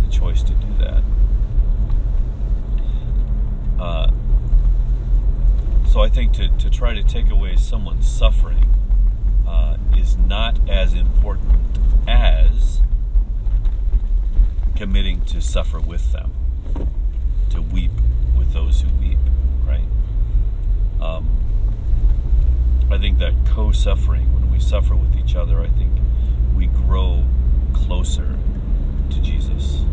the 0.03 0.11
choice 0.11 0.43
to 0.43 0.53
do 0.53 0.67
that. 0.79 1.03
Uh, 3.79 4.11
so 5.87 6.01
I 6.01 6.09
think 6.09 6.33
to, 6.33 6.49
to 6.49 6.69
try 6.69 6.93
to 6.93 7.03
take 7.03 7.29
away 7.29 7.55
someone's 7.55 8.07
suffering 8.07 8.69
uh, 9.47 9.77
is 9.95 10.17
not 10.17 10.59
as 10.69 10.93
important 10.93 11.79
as 12.07 12.81
committing 14.75 15.25
to 15.25 15.41
suffer 15.41 15.79
with 15.79 16.11
them, 16.11 16.31
to 17.49 17.61
weep 17.61 17.91
with 18.37 18.53
those 18.53 18.81
who 18.81 18.87
weep, 18.99 19.17
right? 19.65 19.87
Um, 21.01 21.29
I 22.91 22.97
think 22.97 23.19
that 23.19 23.33
co 23.45 23.71
suffering, 23.71 24.33
when 24.33 24.51
we 24.51 24.59
suffer 24.59 24.95
with 24.95 25.15
each 25.15 25.35
other, 25.35 25.61
I 25.61 25.67
think 25.67 25.91
we 26.55 26.67
grow 26.67 27.23
closer 27.73 28.37
to 29.09 29.21
Jesus. 29.21 29.83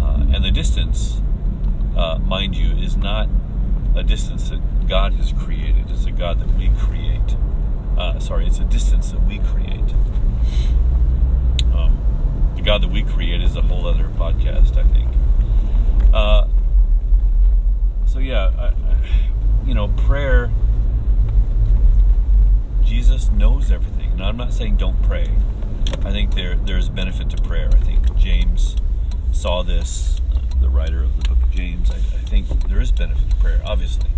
Uh, 0.00 0.26
and 0.32 0.44
the 0.44 0.50
distance, 0.50 1.20
uh, 1.96 2.18
mind 2.18 2.56
you, 2.56 2.72
is 2.76 2.96
not 2.96 3.28
a 3.96 4.02
distance 4.02 4.50
that 4.50 4.60
God 4.88 5.14
has 5.14 5.32
created, 5.32 5.90
it's 5.90 6.06
a 6.06 6.10
God 6.10 6.40
that 6.40 6.54
we 6.56 6.70
create. 6.78 7.36
Uh, 7.96 8.18
sorry, 8.20 8.46
it's 8.46 8.60
a 8.60 8.64
distance 8.64 9.10
that 9.10 9.24
we 9.26 9.38
create. 9.38 9.92
Um, 11.74 12.54
the 12.56 12.62
God 12.62 12.82
that 12.82 12.90
we 12.90 13.02
create 13.02 13.42
is 13.42 13.56
a 13.56 13.62
whole 13.62 13.86
other 13.86 14.08
podcast, 14.08 14.76
I 14.76 14.84
think. 14.84 15.08
Uh, 16.14 16.46
so 18.06 18.20
yeah, 18.20 18.50
I, 18.58 18.66
I, 18.66 18.96
you 19.66 19.74
know, 19.74 19.88
prayer. 19.88 20.50
Jesus 22.84 23.30
knows 23.30 23.70
everything. 23.70 24.16
Now, 24.16 24.28
I'm 24.28 24.36
not 24.36 24.52
saying 24.52 24.76
don't 24.76 25.02
pray. 25.02 25.28
I 26.08 26.10
think 26.10 26.34
there 26.34 26.56
there's 26.56 26.88
benefit 26.88 27.28
to 27.30 27.36
prayer. 27.42 27.68
I 27.70 27.80
think 27.80 28.16
James 28.16 28.76
saw 29.30 29.62
this, 29.62 30.22
the 30.58 30.70
writer 30.70 31.02
of 31.02 31.22
the 31.22 31.28
book 31.28 31.42
of 31.42 31.50
James. 31.50 31.90
I, 31.90 31.96
I 31.96 32.22
think 32.30 32.48
there 32.66 32.80
is 32.80 32.90
benefit 32.92 33.28
to 33.28 33.36
prayer, 33.36 33.60
obviously. 33.62 34.08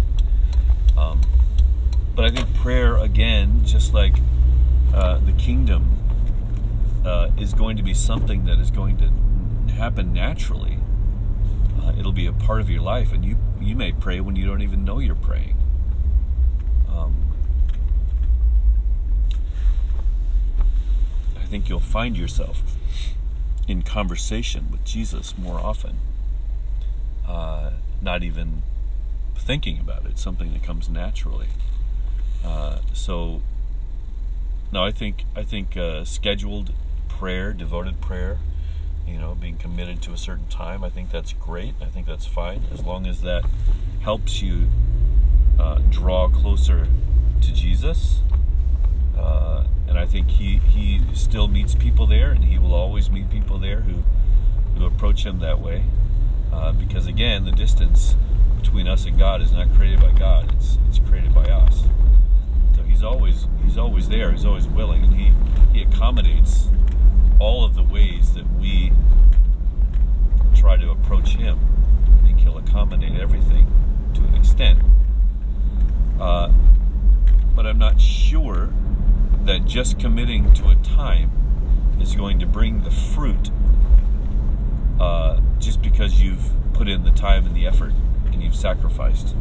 Um, 0.97 1.21
but 2.15 2.25
I 2.25 2.31
think 2.31 2.55
prayer, 2.55 2.97
again, 2.97 3.65
just 3.65 3.93
like 3.93 4.15
uh, 4.95 5.19
the 5.19 5.33
kingdom, 5.33 5.99
uh, 7.05 7.31
is 7.37 7.55
going 7.55 7.77
to 7.77 7.83
be 7.83 7.95
something 7.95 8.45
that 8.45 8.61
is 8.61 8.71
going 8.71 8.97
to 8.99 9.73
happen 9.75 10.13
naturally. 10.13 10.79
Uh, 11.83 11.91
Uh, 11.91 11.99
it'll 11.99 12.13
be 12.13 12.27
a 12.27 12.33
part 12.33 12.61
of 12.61 12.71
your 12.71 12.83
life, 12.83 13.13
and 13.13 13.25
you 13.25 13.37
you 13.61 13.75
may 13.75 13.93
pray 13.93 14.21
when 14.21 14.37
you 14.37 14.47
don't 14.47 14.63
even 14.63 14.85
know 14.85 14.99
you're 14.99 15.15
praying. 15.15 15.57
Um, 16.89 17.17
I 21.37 21.40
think 21.51 21.69
you'll 21.69 21.81
find 21.81 22.17
yourself 22.17 22.63
in 23.67 23.83
conversation 23.83 24.69
with 24.71 24.85
Jesus 24.85 25.37
more 25.37 25.59
often, 25.59 25.99
uh, 27.27 27.73
not 28.01 28.23
even 28.23 28.63
thinking 29.35 29.81
about 29.81 30.07
it, 30.07 30.17
something 30.17 30.53
that 30.53 30.63
comes 30.63 30.89
naturally. 30.89 31.49
Uh, 32.45 32.79
so, 32.93 33.43
no, 34.71 34.85
I 34.85 34.93
think 34.93 35.25
I 35.35 35.43
think 35.43 35.77
uh, 35.77 36.05
scheduled 36.05 36.73
prayer, 37.09 37.53
devoted 37.53 38.01
prayer, 38.01 38.39
you 39.05 39.19
know, 39.19 39.35
being 39.35 39.57
committed 39.57 40.01
to 40.03 40.13
a 40.13 40.17
certain 40.17 40.47
time. 40.47 40.85
I 40.85 40.89
think 40.89 41.11
that's 41.11 41.33
great. 41.33 41.75
I 41.83 41.87
think 41.87 42.07
that's 42.07 42.27
fine 42.27 42.63
as 42.73 42.85
long 42.85 43.09
as 43.09 43.23
that 43.23 43.45
helps 44.03 44.41
you 44.41 44.69
uh, 45.59 45.81
draw 45.91 46.29
closer 46.29 46.87
to 47.43 47.53
Jesus. 47.53 48.21
And 49.91 49.99
I 49.99 50.07
think 50.07 50.29
he 50.31 50.59
he 50.59 51.03
still 51.15 51.49
meets 51.49 51.75
people 51.75 52.07
there, 52.07 52.31
and 52.31 52.45
he 52.45 52.59
will 52.59 52.75
always 52.75 53.11
meet 53.11 53.29
people 53.29 53.59
there 53.59 53.81
who 53.81 54.05
who 54.77 54.87
approach 54.87 55.27
him 55.27 55.41
that 55.41 55.61
way. 55.61 55.83
Uh, 56.53 56.71
because 56.73 57.09
again, 57.09 57.45
the 57.45 57.51
distance 57.51 58.17
between 58.57 58.87
us 58.87 59.05
and 59.05 59.19
God 59.19 59.43
is 59.43 59.51
not 59.53 59.75
created 59.75 60.01
by 60.01 60.13
God; 60.13 60.55
it's 60.55 60.79
it's 60.89 61.01
created 61.01 61.35
by 61.35 61.45
us. 61.51 61.89
So 62.77 62.83
he's 62.85 63.03
always 63.03 63.49
he's 63.65 63.77
always 63.77 64.09
there. 64.09 64.31
He's 64.31 64.45
always 64.45 64.69
willing, 64.69 65.03
and 65.03 65.15
he 65.15 65.33
he 65.73 65.83
accommodates 65.83 66.69
all 67.41 67.65
of 67.65 67.75
the 67.75 67.83
ways 67.83 68.35
that 68.35 68.47
we 68.61 68.93
try 70.55 70.77
to 70.77 70.91
approach 70.91 71.31
him. 71.31 71.59
I 72.23 72.27
think 72.27 72.39
he'll 72.39 72.59
accommodate 72.59 73.19
everything 73.19 73.67
to 74.15 74.23
an 74.23 74.37
extent. 74.37 74.79
Uh, 76.21 76.53
but 77.57 77.67
I'm 77.67 77.79
not 77.79 78.01
sure 78.01 78.71
that 79.45 79.65
just 79.65 79.99
committing 79.99 80.53
to 80.55 80.69
a 80.69 80.77
time 80.77 81.31
is 82.01 82.15
going 82.15 82.39
to 82.39 82.47
bring 82.47 82.83
the 82.83 82.91
fruit 82.91 83.51
uh, 85.01 85.41
just 85.59 85.81
because 85.83 86.21
you've 86.21 86.51
put 86.73 86.89
in 86.89 87.05
the 87.05 87.11
time 87.11 87.47
and 87.47 87.55
the 87.55 87.67
effort 87.67 87.93
and 88.27 88.43
you've 88.43 88.55
sacrificed. 88.55 89.35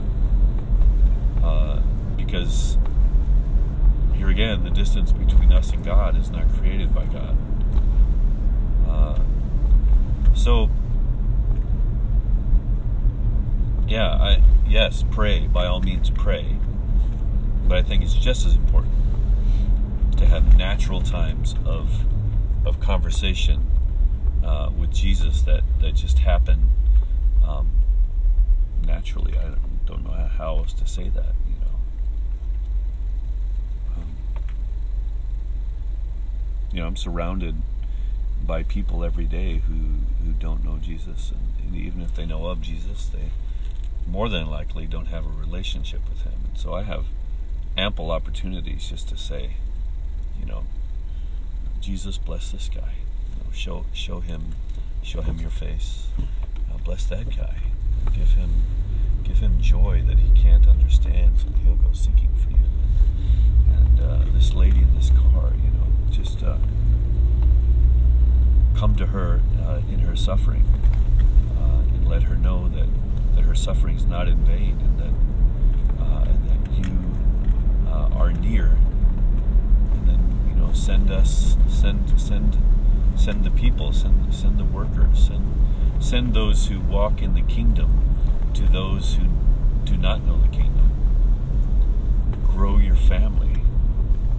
Uh, 1.44 1.82
because 2.18 2.78
here 4.16 4.30
again, 4.30 4.64
the 4.64 4.70
distance 4.70 5.12
between 5.12 5.52
us 5.52 5.72
and 5.72 5.84
God 5.84 6.18
is 6.18 6.30
not 6.30 6.50
created 6.58 6.94
by 6.94 7.06
God. 7.06 7.38
Uh, 8.88 9.20
so, 10.34 10.70
yeah, 13.88 14.10
I 14.10 14.44
yes, 14.68 15.04
pray 15.12 15.48
by 15.48 15.66
all 15.66 15.82
means, 15.82 16.10
pray. 16.10 16.58
But 17.68 17.78
I 17.78 17.84
think 17.84 18.04
it's 18.04 18.16
just 18.16 18.46
as 18.46 18.56
important 18.56 18.94
to 20.20 20.26
have 20.26 20.58
natural 20.58 21.02
times 21.02 21.56
of 21.66 22.06
of 22.66 22.80
conversation 22.82 23.66
uh, 24.44 24.70
with 24.78 24.92
Jesus 24.92 25.42
that 25.44 25.64
that 25.80 25.96
just 25.96 26.20
happen 26.20 26.70
um, 27.46 27.70
naturally. 28.86 29.38
I 29.38 29.56
don't, 29.86 30.04
know 30.04 30.12
how 30.12 30.58
else 30.58 30.74
to 30.74 30.88
say 30.88 31.10
that. 31.10 31.34
You 31.48 31.60
know. 31.62 31.76
Um, 33.96 34.18
you 36.72 36.82
know, 36.82 36.88
I'm 36.88 36.96
surrounded 36.96 37.56
by 38.46 38.64
people 38.64 39.04
every 39.04 39.26
day 39.26 39.64
who 39.68 40.00
who 40.24 40.34
don't 40.34 40.64
know 40.64 40.78
Jesus, 40.82 41.32
and, 41.32 41.66
and 41.66 41.76
even 41.76 42.02
if 42.02 42.14
they 42.14 42.26
know 42.26 42.46
of 42.48 42.62
Jesus, 42.62 43.08
they 43.08 43.32
more 44.06 44.28
than 44.28 44.50
likely 44.50 44.86
don't 44.86 45.08
have 45.08 45.26
a 45.26 45.30
relationship 45.30 46.02
with 46.10 46.24
Him. 46.24 46.42
And 46.50 46.58
so 46.58 46.74
I 46.74 46.84
have 46.84 47.06
ample 47.78 48.12
opportunities 48.12 48.90
just 48.90 49.08
to 49.10 49.18
say, 49.18 49.52
know, 50.50 50.64
Jesus 51.80 52.18
bless 52.18 52.52
this 52.52 52.70
guy. 52.70 52.94
You 53.32 53.44
know, 53.44 53.52
show 53.54 53.86
show 53.94 54.20
him 54.20 54.56
show 55.02 55.22
him 55.22 55.40
your 55.40 55.52
face. 55.52 56.08
Bless 56.86 57.06
that 57.06 57.36
guy. 57.38 57.58
Give 58.16 58.32
him 58.32 58.64
give 59.24 59.38
him 59.40 59.62
joy 59.62 60.02
that 60.08 60.18
he 60.18 60.32
can't 60.32 60.68
understand, 60.68 61.38
so 61.38 61.48
he'll 61.64 61.76
go 61.76 61.92
seeking 61.94 62.32
for 62.36 62.50
you. 62.50 62.66
And, 63.72 64.00
and 64.00 64.30
uh, 64.30 64.34
this 64.34 64.54
lady 64.54 64.80
in 64.80 64.96
this 64.96 65.12
car, 65.12 65.52
you 65.64 65.70
know, 65.70 65.86
just 66.10 66.42
uh, 66.42 66.58
come 68.76 68.96
to 68.96 69.06
her 69.08 69.42
uh, 69.62 69.82
in 69.92 70.00
her 70.00 70.16
suffering 70.16 70.66
uh, 71.60 71.82
and 71.94 72.10
let 72.10 72.24
her 72.24 72.36
know 72.36 72.68
that 72.70 72.88
that 73.36 73.44
her 73.44 73.54
suffering 73.56 73.96
is 73.96 74.06
not 74.06 74.28
in 74.28 74.44
vain, 74.46 74.80
and 74.82 75.00
that 75.00 76.04
uh, 76.04 76.24
and 76.24 76.50
that 76.50 76.88
you 76.88 76.98
are 78.16 78.32
near 78.34 78.78
know, 80.70 80.76
send 80.76 81.12
us, 81.12 81.58
send, 81.68 82.20
send, 82.20 82.58
send 83.16 83.44
the 83.44 83.52
people, 83.52 83.92
send, 83.92 84.34
send 84.34 84.60
the 84.60 84.64
workers, 84.64 85.28
send, 85.28 85.56
send 86.00 86.34
those 86.34 86.68
who 86.68 86.80
walk 86.80 87.22
in 87.22 87.34
the 87.34 87.42
kingdom 87.42 88.16
to 88.54 88.64
those 88.64 89.16
who 89.16 89.24
do 89.84 89.98
not 89.98 90.24
know 90.24 90.40
the 90.42 90.48
kingdom. 90.48 90.92
Grow 92.46 92.78
your 92.78 92.96
family, 92.96 93.64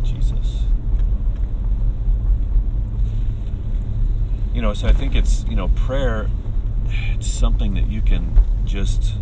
Jesus. 0.03 0.65
You 4.55 4.63
know, 4.63 4.75
so 4.75 4.89
I 4.89 4.93
think 4.93 5.15
it's, 5.15 5.45
you 5.49 5.57
know, 5.57 5.69
prayer, 5.69 6.29
it's 7.15 7.27
something 7.27 7.75
that 7.75 7.89
you 7.89 8.03
can 8.03 8.41
just, 8.65 9.15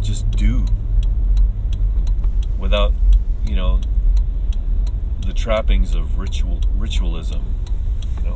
just 0.00 0.30
do 0.30 0.64
without, 2.58 2.92
you 3.44 3.56
know, 3.56 3.80
the 5.30 5.36
trappings 5.36 5.94
of 5.94 6.18
ritual 6.18 6.58
ritualism, 6.74 7.40
you 8.16 8.24
know. 8.24 8.34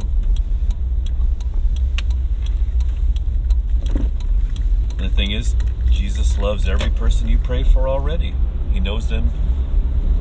And 4.90 5.00
the 5.00 5.08
thing 5.08 5.32
is, 5.32 5.56
Jesus 5.90 6.38
loves 6.38 6.68
every 6.68 6.90
person 6.90 7.26
you 7.26 7.38
pray 7.38 7.64
for 7.64 7.88
already. 7.88 8.36
He 8.72 8.78
knows 8.78 9.08
them 9.08 9.32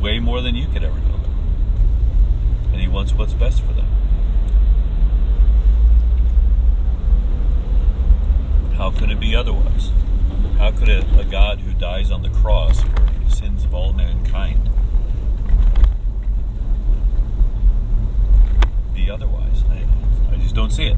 way 0.01 0.17
more 0.17 0.41
than 0.41 0.55
you 0.55 0.67
could 0.67 0.83
ever 0.83 0.97
know 0.97 1.17
them. 1.17 1.36
And 2.71 2.81
he 2.81 2.88
wants 2.88 3.13
what's 3.13 3.36
best 3.36 3.62
for 3.62 3.73
them. 3.73 3.86
How 8.77 8.89
could 8.89 9.12
it 9.12 9.19
be 9.19 9.36
otherwise? 9.36 9.91
How 10.57 10.71
could 10.71 10.89
a, 10.89 11.19
a 11.19 11.23
God 11.23 11.59
who 11.59 11.73
dies 11.73 12.09
on 12.09 12.23
the 12.23 12.29
cross 12.29 12.81
for 12.81 13.01
the 13.23 13.29
sins 13.29 13.63
of 13.63 13.75
all 13.75 13.93
mankind 13.93 14.71
otherwise. 19.13 19.63
I, 19.69 19.86
I 20.33 20.38
just 20.38 20.55
don't 20.55 20.62
see 20.73 20.88
it. 20.88 20.97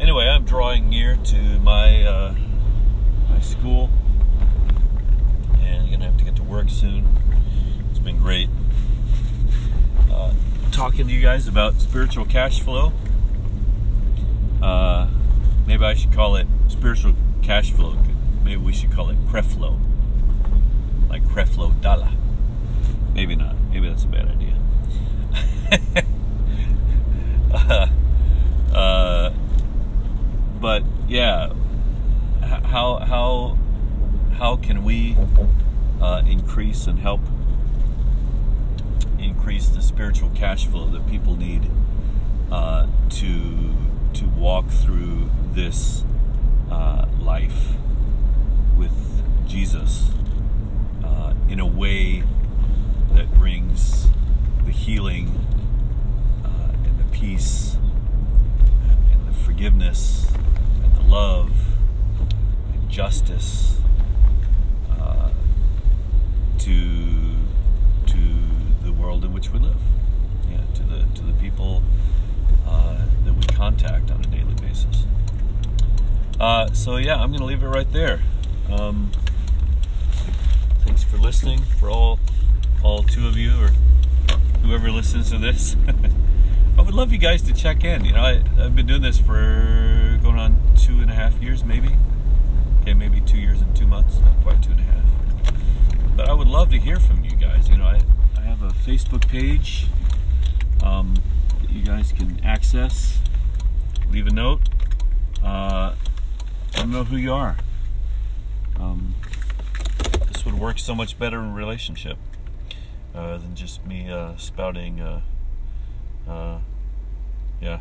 Anyway, 0.00 0.26
I'm 0.26 0.44
drawing 0.44 0.88
near 0.88 1.14
to 1.14 1.36
my 1.60 2.02
uh, 2.02 2.34
my 3.30 3.38
school, 3.38 3.90
and 5.62 5.84
I'm 5.84 5.90
gonna 5.92 6.06
have 6.06 6.16
to 6.18 6.24
get 6.24 6.34
to 6.36 6.42
work 6.42 6.68
soon. 6.68 7.06
It's 7.90 8.00
been 8.00 8.18
great 8.18 8.48
uh, 10.10 10.34
talking 10.72 11.06
to 11.06 11.12
you 11.12 11.22
guys 11.22 11.46
about 11.46 11.80
spiritual 11.80 12.24
cash 12.24 12.60
flow. 12.60 12.92
Uh, 14.60 15.10
maybe 15.68 15.84
I 15.84 15.94
should 15.94 16.12
call 16.12 16.34
it 16.34 16.48
spiritual 16.66 17.14
cash 17.44 17.70
flow. 17.70 17.96
Maybe 18.42 18.56
we 18.56 18.72
should 18.72 18.90
call 18.90 19.10
it 19.10 19.26
Creflo, 19.28 19.78
like 21.08 21.22
Creflo 21.22 21.80
Dollar. 21.80 22.10
Maybe 23.14 23.36
not. 23.36 23.54
Maybe 23.70 23.88
that's 23.88 24.02
a 24.02 24.08
bad 24.08 24.26
idea. 24.26 24.56
uh, 27.54 27.85
but 30.66 30.82
yeah, 31.06 31.52
how 32.42 32.98
how 32.98 33.56
how 34.32 34.56
can 34.56 34.82
we 34.82 35.16
uh, 36.02 36.22
increase 36.26 36.88
and 36.88 36.98
help 36.98 37.20
increase 39.16 39.68
the 39.68 39.80
spiritual 39.80 40.28
cash 40.30 40.66
flow 40.66 40.88
that 40.88 41.06
people 41.06 41.36
need 41.36 41.70
uh, 42.50 42.88
to 43.10 43.76
to 44.14 44.24
walk 44.36 44.68
through 44.68 45.30
this 45.52 46.02
uh, 46.68 47.06
life 47.20 47.74
with 48.76 49.22
Jesus 49.46 50.10
uh, 51.04 51.32
in 51.48 51.60
a 51.60 51.66
way 51.66 52.24
that 53.12 53.32
brings 53.34 54.08
the 54.64 54.72
healing 54.72 55.46
and 56.82 56.98
the 56.98 57.16
peace 57.16 57.76
and 59.12 59.28
the 59.28 59.32
forgiveness 59.32 60.26
and 60.86 60.96
the 60.96 61.02
love 61.02 61.50
and 62.72 62.90
justice 63.16 63.80
uh, 65.00 65.30
to 66.58 67.32
to 68.06 68.18
the 68.82 68.92
world 68.92 69.24
in 69.24 69.32
which 69.32 69.50
we 69.50 69.58
live. 69.58 69.80
Yeah, 70.50 70.60
to 70.74 70.82
the 70.82 71.14
to 71.14 71.22
the 71.22 71.32
people 71.40 71.82
uh, 72.66 73.06
that 73.24 73.34
we 73.34 73.42
contact 73.46 74.10
on 74.10 74.20
a 74.20 74.26
daily 74.26 74.54
basis. 74.60 75.06
Uh, 76.38 76.70
so 76.74 76.98
yeah, 76.98 77.16
I'm 77.16 77.32
gonna 77.32 77.46
leave 77.46 77.62
it 77.62 77.68
right 77.68 77.90
there. 77.90 78.20
Um, 78.70 79.10
thanks 80.84 81.02
for 81.02 81.16
listening, 81.16 81.62
for 81.62 81.88
all 81.88 82.18
all 82.82 83.02
two 83.02 83.26
of 83.26 83.38
you 83.38 83.58
or 83.62 83.70
whoever 84.62 84.90
listens 84.90 85.30
to 85.30 85.38
this. 85.38 85.74
I 86.78 86.82
would 86.82 86.94
love 86.94 87.12
you 87.12 87.18
guys 87.18 87.40
to 87.42 87.54
check 87.54 87.82
in. 87.82 88.04
You 88.04 88.12
know, 88.12 88.20
I, 88.20 88.42
I've 88.58 88.76
been 88.76 88.86
doing 88.86 89.00
this 89.00 89.18
for 89.18 90.18
going 90.22 90.38
on 90.38 90.60
two 90.76 91.00
and 91.00 91.10
a 91.10 91.14
half 91.14 91.40
years, 91.42 91.64
maybe. 91.64 91.96
Okay, 92.86 92.94
maybe 92.94 93.20
two 93.20 93.38
years 93.38 93.60
and 93.60 93.74
two 93.74 93.84
months, 93.84 94.20
not 94.20 94.40
quite 94.44 94.62
two 94.62 94.70
and 94.70 94.78
a 94.78 94.84
half. 94.84 95.04
But 96.16 96.28
I 96.28 96.32
would 96.32 96.46
love 96.46 96.70
to 96.70 96.78
hear 96.78 97.00
from 97.00 97.24
you 97.24 97.32
guys. 97.32 97.68
You 97.68 97.78
know, 97.78 97.84
I, 97.84 98.00
I 98.38 98.42
have 98.42 98.62
a 98.62 98.68
Facebook 98.68 99.26
page 99.26 99.88
um, 100.84 101.16
that 101.62 101.70
you 101.72 101.84
guys 101.84 102.12
can 102.12 102.38
access. 102.44 103.18
Leave 104.08 104.28
a 104.28 104.30
note. 104.30 104.68
Uh, 105.42 105.96
don't 106.74 106.92
know 106.92 107.02
who 107.02 107.16
you 107.16 107.32
are. 107.32 107.56
Um, 108.78 109.16
this 110.32 110.44
would 110.44 110.54
work 110.54 110.78
so 110.78 110.94
much 110.94 111.18
better 111.18 111.40
in 111.40 111.54
relationship 111.54 112.18
uh, 113.16 113.36
than 113.38 113.56
just 113.56 113.84
me 113.84 114.08
uh, 114.08 114.36
spouting, 114.36 115.00
uh, 115.00 115.22
uh, 116.28 116.58
yeah, 117.60 117.80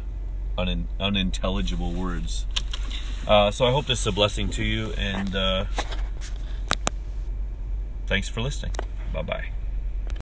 unin- 0.57 0.87
unintelligible 0.99 1.91
words. 1.91 2.47
Uh, 3.27 3.49
so 3.51 3.65
I 3.65 3.71
hope 3.71 3.87
this 3.87 4.01
is 4.01 4.07
a 4.07 4.11
blessing 4.11 4.49
to 4.51 4.63
you, 4.63 4.93
and 4.97 5.35
uh, 5.35 5.65
thanks 8.07 8.29
for 8.29 8.41
listening. 8.41 8.73
Bye 9.13 9.23
bye. 9.23 9.54